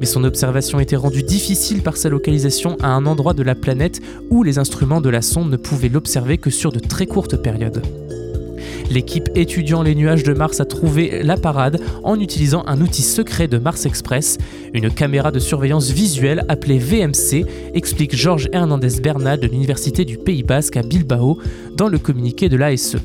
mais 0.00 0.06
son 0.06 0.24
observation 0.24 0.80
était 0.80 0.96
rendue 0.96 1.22
difficile 1.22 1.82
par 1.82 1.96
sa 1.96 2.08
localisation 2.08 2.76
à 2.80 2.88
un 2.88 3.06
endroit 3.06 3.34
de 3.34 3.42
la 3.42 3.54
planète 3.54 4.00
où 4.30 4.42
les 4.42 4.58
instruments 4.58 5.00
de 5.00 5.10
la 5.10 5.22
sonde 5.22 5.50
ne 5.50 5.56
pouvaient 5.56 5.88
l'observer 5.88 6.38
que 6.38 6.50
sur 6.50 6.72
de 6.72 6.78
très 6.78 7.06
courtes 7.06 7.36
périodes. 7.36 7.82
L'équipe 8.90 9.28
étudiant 9.34 9.82
les 9.82 9.94
nuages 9.94 10.22
de 10.22 10.32
Mars 10.32 10.60
a 10.60 10.64
trouvé 10.64 11.22
la 11.22 11.36
parade 11.36 11.80
en 12.04 12.18
utilisant 12.18 12.64
un 12.66 12.80
outil 12.80 13.02
secret 13.02 13.46
de 13.46 13.58
Mars 13.58 13.84
Express, 13.84 14.38
une 14.72 14.90
caméra 14.90 15.30
de 15.30 15.38
surveillance 15.38 15.90
visuelle 15.90 16.44
appelée 16.48 16.78
VMC, 16.78 17.44
explique 17.74 18.16
Georges 18.16 18.48
Hernandez 18.52 19.00
Bernat 19.02 19.36
de 19.36 19.46
l'Université 19.46 20.04
du 20.06 20.16
Pays 20.16 20.42
Basque 20.42 20.78
à 20.78 20.82
Bilbao 20.82 21.38
dans 21.76 21.88
le 21.88 21.98
communiqué 21.98 22.48
de 22.48 22.56
l'ASE. 22.56 22.96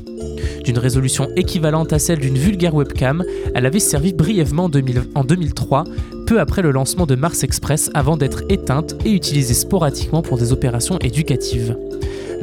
D'une 0.64 0.78
résolution 0.78 1.28
équivalente 1.36 1.92
à 1.92 1.98
celle 1.98 2.18
d'une 2.18 2.38
vulgaire 2.38 2.74
webcam, 2.74 3.22
elle 3.54 3.66
avait 3.66 3.78
servi 3.78 4.14
brièvement 4.14 4.70
en 5.14 5.24
2003, 5.24 5.84
peu 6.26 6.40
après 6.40 6.62
le 6.62 6.70
lancement 6.70 7.04
de 7.04 7.14
Mars 7.14 7.44
Express 7.44 7.90
avant 7.92 8.16
d'être 8.16 8.44
éteinte 8.48 8.94
et 9.04 9.12
utilisée 9.12 9.52
sporadiquement 9.52 10.22
pour 10.22 10.38
des 10.38 10.52
opérations 10.52 10.98
éducatives. 10.98 11.76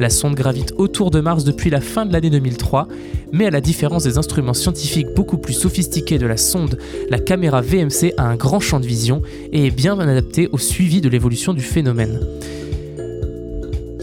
La 0.02 0.10
sonde 0.10 0.34
gravite 0.34 0.74
autour 0.78 1.12
de 1.12 1.20
Mars 1.20 1.44
depuis 1.44 1.70
la 1.70 1.80
fin 1.80 2.04
de 2.04 2.12
l'année 2.12 2.28
2003, 2.28 2.88
mais 3.30 3.46
à 3.46 3.50
la 3.50 3.60
différence 3.60 4.02
des 4.02 4.18
instruments 4.18 4.52
scientifiques 4.52 5.14
beaucoup 5.14 5.38
plus 5.38 5.52
sophistiqués 5.52 6.18
de 6.18 6.26
la 6.26 6.36
sonde, 6.36 6.76
la 7.08 7.20
caméra 7.20 7.60
VMC 7.60 8.12
a 8.16 8.24
un 8.24 8.34
grand 8.34 8.58
champ 8.58 8.80
de 8.80 8.86
vision 8.86 9.22
et 9.52 9.68
est 9.68 9.70
bien 9.70 9.96
adaptée 10.00 10.48
au 10.50 10.58
suivi 10.58 11.00
de 11.00 11.08
l'évolution 11.08 11.54
du 11.54 11.60
phénomène. 11.60 12.18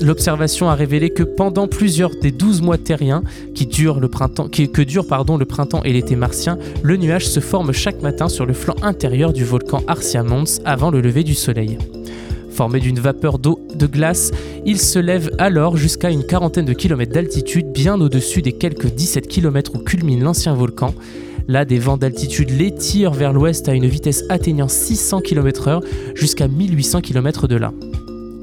L'observation 0.01 0.69
a 0.69 0.75
révélé 0.75 1.09
que 1.09 1.23
pendant 1.23 1.67
plusieurs 1.67 2.11
des 2.15 2.31
12 2.31 2.61
mois 2.61 2.77
terriens 2.77 3.21
que 3.53 3.65
durent 4.83 5.05
pardon, 5.05 5.35
le 5.35 5.43
printemps 5.43 5.83
et 5.83 5.91
l'été 5.91 6.15
martien, 6.15 6.57
le 6.81 6.95
nuage 6.95 7.27
se 7.27 7.41
forme 7.41 7.73
chaque 7.73 8.01
matin 8.01 8.29
sur 8.29 8.45
le 8.45 8.53
flanc 8.53 8.75
intérieur 8.83 9.33
du 9.33 9.43
volcan 9.43 9.83
Arsia 9.85 10.23
Mons 10.23 10.61
avant 10.63 10.91
le 10.91 11.01
lever 11.01 11.25
du 11.25 11.33
soleil. 11.33 11.77
Formé 12.59 12.81
d'une 12.81 12.99
vapeur 12.99 13.39
d'eau 13.39 13.65
de 13.73 13.87
glace, 13.87 14.31
il 14.65 14.81
se 14.81 14.99
lève 14.99 15.31
alors 15.37 15.77
jusqu'à 15.77 16.09
une 16.09 16.25
quarantaine 16.25 16.65
de 16.65 16.73
kilomètres 16.73 17.13
d'altitude, 17.13 17.71
bien 17.71 18.01
au-dessus 18.01 18.41
des 18.41 18.51
quelques 18.51 18.87
17 18.87 19.29
km 19.29 19.75
où 19.75 19.77
culmine 19.79 20.21
l'ancien 20.21 20.53
volcan. 20.53 20.93
Là, 21.47 21.63
des 21.63 21.79
vents 21.79 21.95
d'altitude 21.95 22.49
l'étirent 22.49 23.13
vers 23.13 23.31
l'ouest 23.31 23.69
à 23.69 23.73
une 23.73 23.85
vitesse 23.85 24.25
atteignant 24.27 24.67
600 24.67 25.21
km/h 25.21 25.81
jusqu'à 26.15 26.49
1800 26.49 26.99
km 26.99 27.47
de 27.47 27.55
là. 27.55 27.71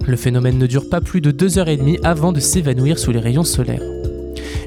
Le 0.07 0.17
phénomène 0.17 0.57
ne 0.57 0.67
dure 0.67 0.89
pas 0.89 1.03
plus 1.03 1.21
de 1.21 1.31
2h30 1.31 2.01
avant 2.03 2.33
de 2.33 2.41
s'évanouir 2.41 2.99
sous 2.99 3.13
les 3.13 3.21
rayons 3.21 3.45
solaires. 3.45 3.96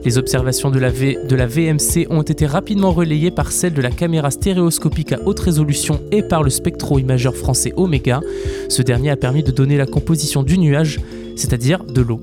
Les 0.05 0.17
observations 0.17 0.69
de 0.69 0.79
la, 0.79 0.89
VMC 0.89 2.07
ont 2.09 2.21
été 2.21 2.45
rapidement 2.45 2.91
relayées 2.91 3.31
par 3.31 3.51
celles 3.51 3.73
de 3.73 3.81
la 3.81 3.91
caméra 3.91 4.31
stéréoscopique 4.31 5.11
à 5.11 5.19
haute 5.25 5.39
résolution 5.39 6.01
et 6.11 6.23
par 6.23 6.43
le 6.43 6.49
spectro-imageur 6.49 7.35
français 7.35 7.73
Omega. 7.75 8.21
Ce 8.69 8.81
dernier 8.81 9.11
a 9.11 9.17
permis 9.17 9.43
de 9.43 9.51
donner 9.51 9.77
la 9.77 9.85
composition 9.85 10.43
du 10.43 10.57
nuage, 10.57 10.99
c'est-à-dire 11.35 11.83
de 11.83 12.01
l'eau. 12.01 12.21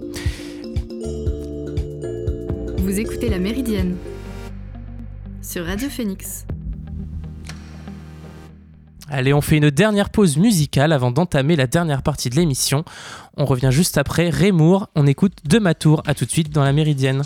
Vous 2.79 3.01
écoutez 3.01 3.29
La 3.29 3.39
Méridienne 3.39 3.97
sur 5.43 5.65
Radio 5.65 5.89
Phoenix. 5.89 6.47
Allez, 9.09 9.33
on 9.33 9.41
fait 9.41 9.59
une 9.59 9.71
dernière 9.71 10.11
pause 10.11 10.37
musicale 10.37 10.93
avant 10.93 11.13
d'entamer 11.13 11.55
la 11.55 11.69
dernière 11.69 12.03
partie 12.03 12.29
de 12.29 12.35
l'émission. 12.35 12.85
On 13.37 13.45
revient 13.45 13.71
juste 13.71 13.99
après. 13.99 14.31
Rémour, 14.31 14.89
on 14.97 15.07
écoute 15.07 15.35
de 15.45 15.61
ma 15.61 15.75
tour. 15.75 16.03
À 16.07 16.15
tout 16.15 16.25
de 16.25 16.31
suite 16.31 16.51
dans 16.51 16.65
la 16.65 16.73
Méridienne. 16.73 17.23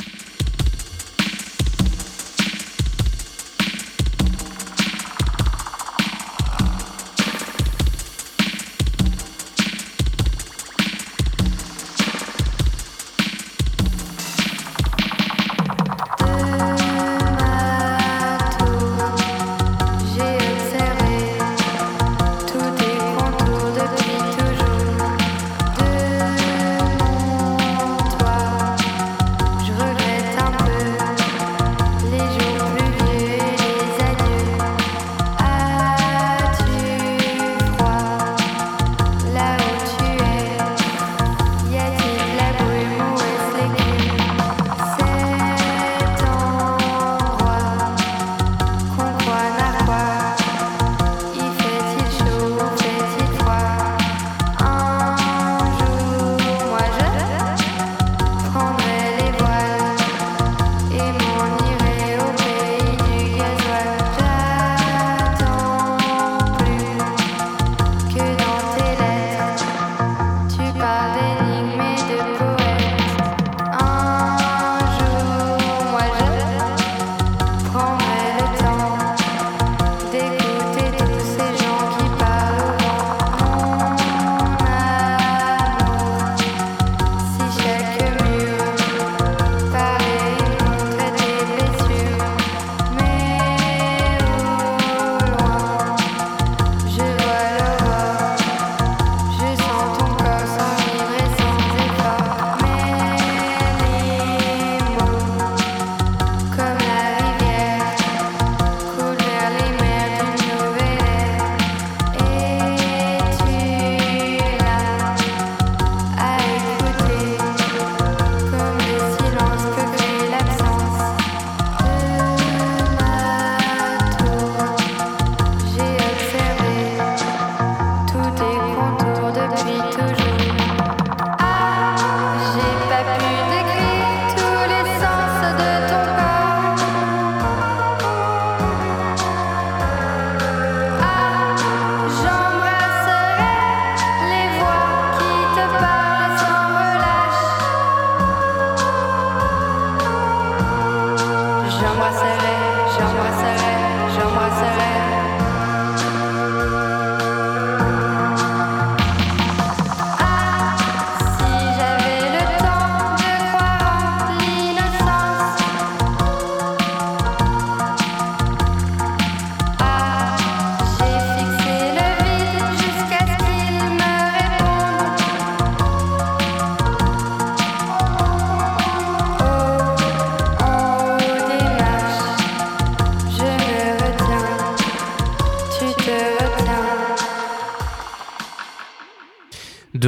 Janguaceré, 151.80 152.54
Janguaceré. 152.98 153.59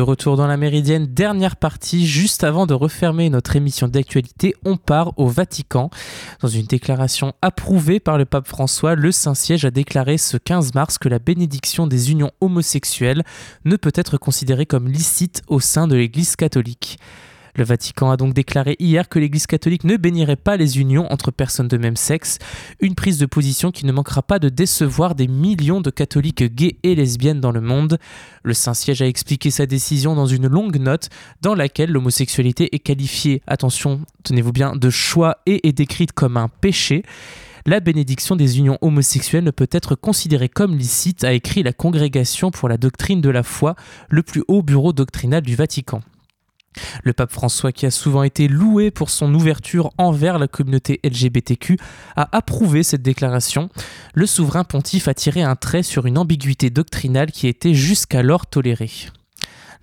Retour 0.02 0.36
dans 0.36 0.46
la 0.46 0.56
Méridienne, 0.56 1.06
dernière 1.06 1.56
partie, 1.56 2.06
juste 2.06 2.44
avant 2.44 2.66
de 2.66 2.74
refermer 2.74 3.30
notre 3.30 3.56
émission 3.56 3.88
d'actualité, 3.88 4.54
on 4.64 4.76
part 4.76 5.12
au 5.18 5.28
Vatican. 5.28 5.90
Dans 6.40 6.48
une 6.48 6.66
déclaration 6.66 7.32
approuvée 7.42 8.00
par 8.00 8.18
le 8.18 8.24
pape 8.24 8.48
François, 8.48 8.94
le 8.94 9.12
Saint-Siège 9.12 9.64
a 9.64 9.70
déclaré 9.70 10.18
ce 10.18 10.36
15 10.36 10.74
mars 10.74 10.98
que 10.98 11.08
la 11.08 11.18
bénédiction 11.18 11.86
des 11.86 12.10
unions 12.10 12.32
homosexuelles 12.40 13.22
ne 13.64 13.76
peut 13.76 13.92
être 13.94 14.18
considérée 14.18 14.66
comme 14.66 14.88
licite 14.88 15.42
au 15.46 15.60
sein 15.60 15.86
de 15.86 15.96
l'Église 15.96 16.36
catholique. 16.36 16.98
Le 17.54 17.64
Vatican 17.64 18.10
a 18.10 18.16
donc 18.16 18.32
déclaré 18.32 18.76
hier 18.78 19.10
que 19.10 19.18
l'Église 19.18 19.46
catholique 19.46 19.84
ne 19.84 19.98
bénirait 19.98 20.36
pas 20.36 20.56
les 20.56 20.78
unions 20.78 21.12
entre 21.12 21.30
personnes 21.30 21.68
de 21.68 21.76
même 21.76 21.96
sexe, 21.96 22.38
une 22.80 22.94
prise 22.94 23.18
de 23.18 23.26
position 23.26 23.70
qui 23.70 23.84
ne 23.84 23.92
manquera 23.92 24.22
pas 24.22 24.38
de 24.38 24.48
décevoir 24.48 25.14
des 25.14 25.28
millions 25.28 25.82
de 25.82 25.90
catholiques 25.90 26.44
gays 26.44 26.78
et 26.82 26.94
lesbiennes 26.94 27.40
dans 27.40 27.52
le 27.52 27.60
monde. 27.60 27.98
Le 28.42 28.54
Saint-Siège 28.54 29.02
a 29.02 29.06
expliqué 29.06 29.50
sa 29.50 29.66
décision 29.66 30.14
dans 30.14 30.24
une 30.24 30.46
longue 30.46 30.78
note 30.78 31.10
dans 31.42 31.54
laquelle 31.54 31.90
l'homosexualité 31.90 32.74
est 32.74 32.78
qualifiée, 32.78 33.42
attention, 33.46 34.00
tenez-vous 34.22 34.52
bien, 34.52 34.74
de 34.74 34.88
choix 34.88 35.38
et 35.44 35.68
est 35.68 35.72
décrite 35.72 36.12
comme 36.12 36.38
un 36.38 36.48
péché. 36.48 37.02
La 37.66 37.80
bénédiction 37.80 38.34
des 38.34 38.58
unions 38.58 38.78
homosexuelles 38.80 39.44
ne 39.44 39.50
peut 39.50 39.68
être 39.70 39.94
considérée 39.94 40.48
comme 40.48 40.74
licite, 40.74 41.22
a 41.22 41.34
écrit 41.34 41.62
la 41.62 41.74
Congrégation 41.74 42.50
pour 42.50 42.70
la 42.70 42.78
doctrine 42.78 43.20
de 43.20 43.28
la 43.28 43.42
foi, 43.42 43.76
le 44.08 44.22
plus 44.22 44.42
haut 44.48 44.62
bureau 44.62 44.94
doctrinal 44.94 45.42
du 45.42 45.54
Vatican. 45.54 46.00
Le 47.02 47.12
pape 47.12 47.32
François, 47.32 47.72
qui 47.72 47.86
a 47.86 47.90
souvent 47.90 48.22
été 48.22 48.48
loué 48.48 48.90
pour 48.90 49.10
son 49.10 49.32
ouverture 49.34 49.90
envers 49.98 50.38
la 50.38 50.48
communauté 50.48 51.00
LGBTQ, 51.04 51.78
a 52.16 52.28
approuvé 52.36 52.82
cette 52.82 53.02
déclaration. 53.02 53.68
Le 54.14 54.26
souverain 54.26 54.64
pontife 54.64 55.08
a 55.08 55.14
tiré 55.14 55.42
un 55.42 55.56
trait 55.56 55.82
sur 55.82 56.06
une 56.06 56.18
ambiguïté 56.18 56.70
doctrinale 56.70 57.30
qui 57.30 57.46
était 57.48 57.74
jusqu'alors 57.74 58.46
tolérée. 58.46 58.90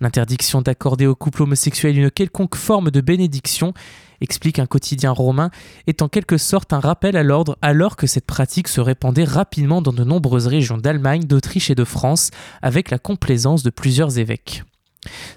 L'interdiction 0.00 0.62
d'accorder 0.62 1.06
aux 1.06 1.14
couples 1.14 1.42
homosexuels 1.42 1.98
une 1.98 2.10
quelconque 2.10 2.56
forme 2.56 2.90
de 2.90 3.02
bénédiction, 3.02 3.74
explique 4.22 4.58
un 4.58 4.66
quotidien 4.66 5.12
romain, 5.12 5.50
est 5.86 6.00
en 6.00 6.08
quelque 6.08 6.38
sorte 6.38 6.72
un 6.72 6.80
rappel 6.80 7.16
à 7.16 7.22
l'ordre 7.22 7.58
alors 7.60 7.96
que 7.96 8.06
cette 8.06 8.26
pratique 8.26 8.68
se 8.68 8.80
répandait 8.80 9.24
rapidement 9.24 9.82
dans 9.82 9.92
de 9.92 10.04
nombreuses 10.04 10.46
régions 10.46 10.78
d'Allemagne, 10.78 11.24
d'Autriche 11.24 11.70
et 11.70 11.74
de 11.74 11.84
France, 11.84 12.30
avec 12.62 12.90
la 12.90 12.98
complaisance 12.98 13.62
de 13.62 13.70
plusieurs 13.70 14.18
évêques. 14.18 14.62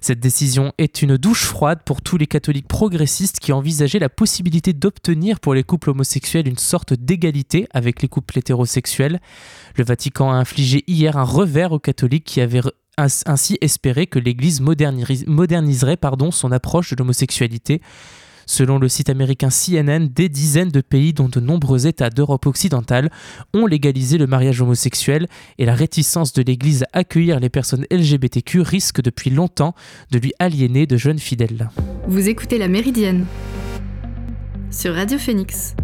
Cette 0.01 0.19
décision 0.19 0.73
est 0.77 1.01
une 1.01 1.17
douche 1.17 1.45
froide 1.45 1.79
pour 1.85 2.01
tous 2.01 2.17
les 2.17 2.27
catholiques 2.27 2.67
progressistes 2.67 3.39
qui 3.39 3.53
envisageaient 3.53 3.99
la 3.99 4.09
possibilité 4.09 4.73
d'obtenir 4.73 5.39
pour 5.39 5.53
les 5.53 5.63
couples 5.63 5.91
homosexuels 5.91 6.47
une 6.47 6.57
sorte 6.57 6.93
d'égalité 6.93 7.67
avec 7.71 8.01
les 8.01 8.07
couples 8.07 8.37
hétérosexuels. 8.37 9.19
Le 9.77 9.83
Vatican 9.83 10.31
a 10.31 10.35
infligé 10.35 10.83
hier 10.87 11.17
un 11.17 11.23
revers 11.23 11.71
aux 11.71 11.79
catholiques 11.79 12.25
qui 12.25 12.41
avaient 12.41 12.61
ainsi 12.97 13.57
espéré 13.61 14.07
que 14.07 14.19
l'Église 14.19 14.61
moderniserait 14.61 15.97
son 16.31 16.51
approche 16.51 16.91
de 16.91 16.95
l'homosexualité. 16.97 17.81
Selon 18.45 18.79
le 18.79 18.89
site 18.89 19.09
américain 19.09 19.49
CNN, 19.49 20.07
des 20.07 20.29
dizaines 20.29 20.69
de 20.69 20.81
pays, 20.81 21.13
dont 21.13 21.29
de 21.29 21.39
nombreux 21.39 21.87
États 21.87 22.09
d'Europe 22.09 22.45
occidentale, 22.45 23.09
ont 23.53 23.65
légalisé 23.65 24.17
le 24.17 24.27
mariage 24.27 24.61
homosexuel 24.61 25.27
et 25.57 25.65
la 25.65 25.75
réticence 25.75 26.33
de 26.33 26.41
l'Église 26.41 26.83
à 26.93 26.99
accueillir 26.99 27.39
les 27.39 27.49
personnes 27.49 27.85
LGBTQ 27.91 28.61
risque 28.61 29.01
depuis 29.01 29.29
longtemps 29.29 29.75
de 30.11 30.19
lui 30.19 30.33
aliéner 30.39 30.87
de 30.87 30.97
jeunes 30.97 31.19
fidèles. 31.19 31.69
Vous 32.07 32.29
écoutez 32.29 32.57
La 32.57 32.67
Méridienne 32.67 33.25
sur 34.71 34.95
Radio 34.95 35.19
Phoenix. 35.19 35.75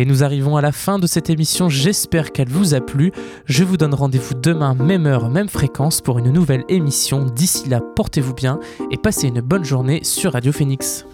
Et 0.00 0.06
nous 0.06 0.24
arrivons 0.24 0.56
à 0.56 0.62
la 0.62 0.72
fin 0.72 0.98
de 0.98 1.06
cette 1.06 1.28
émission, 1.28 1.68
j'espère 1.68 2.32
qu'elle 2.32 2.48
vous 2.48 2.72
a 2.72 2.80
plu. 2.80 3.12
Je 3.44 3.64
vous 3.64 3.76
donne 3.76 3.92
rendez-vous 3.92 4.32
demain, 4.32 4.72
même 4.72 5.04
heure, 5.04 5.28
même 5.28 5.50
fréquence, 5.50 6.00
pour 6.00 6.18
une 6.18 6.30
nouvelle 6.30 6.64
émission. 6.70 7.26
D'ici 7.26 7.68
là, 7.68 7.82
portez-vous 7.96 8.32
bien 8.32 8.60
et 8.90 8.96
passez 8.96 9.28
une 9.28 9.42
bonne 9.42 9.66
journée 9.66 10.02
sur 10.02 10.32
Radio 10.32 10.52
Phoenix. 10.52 11.04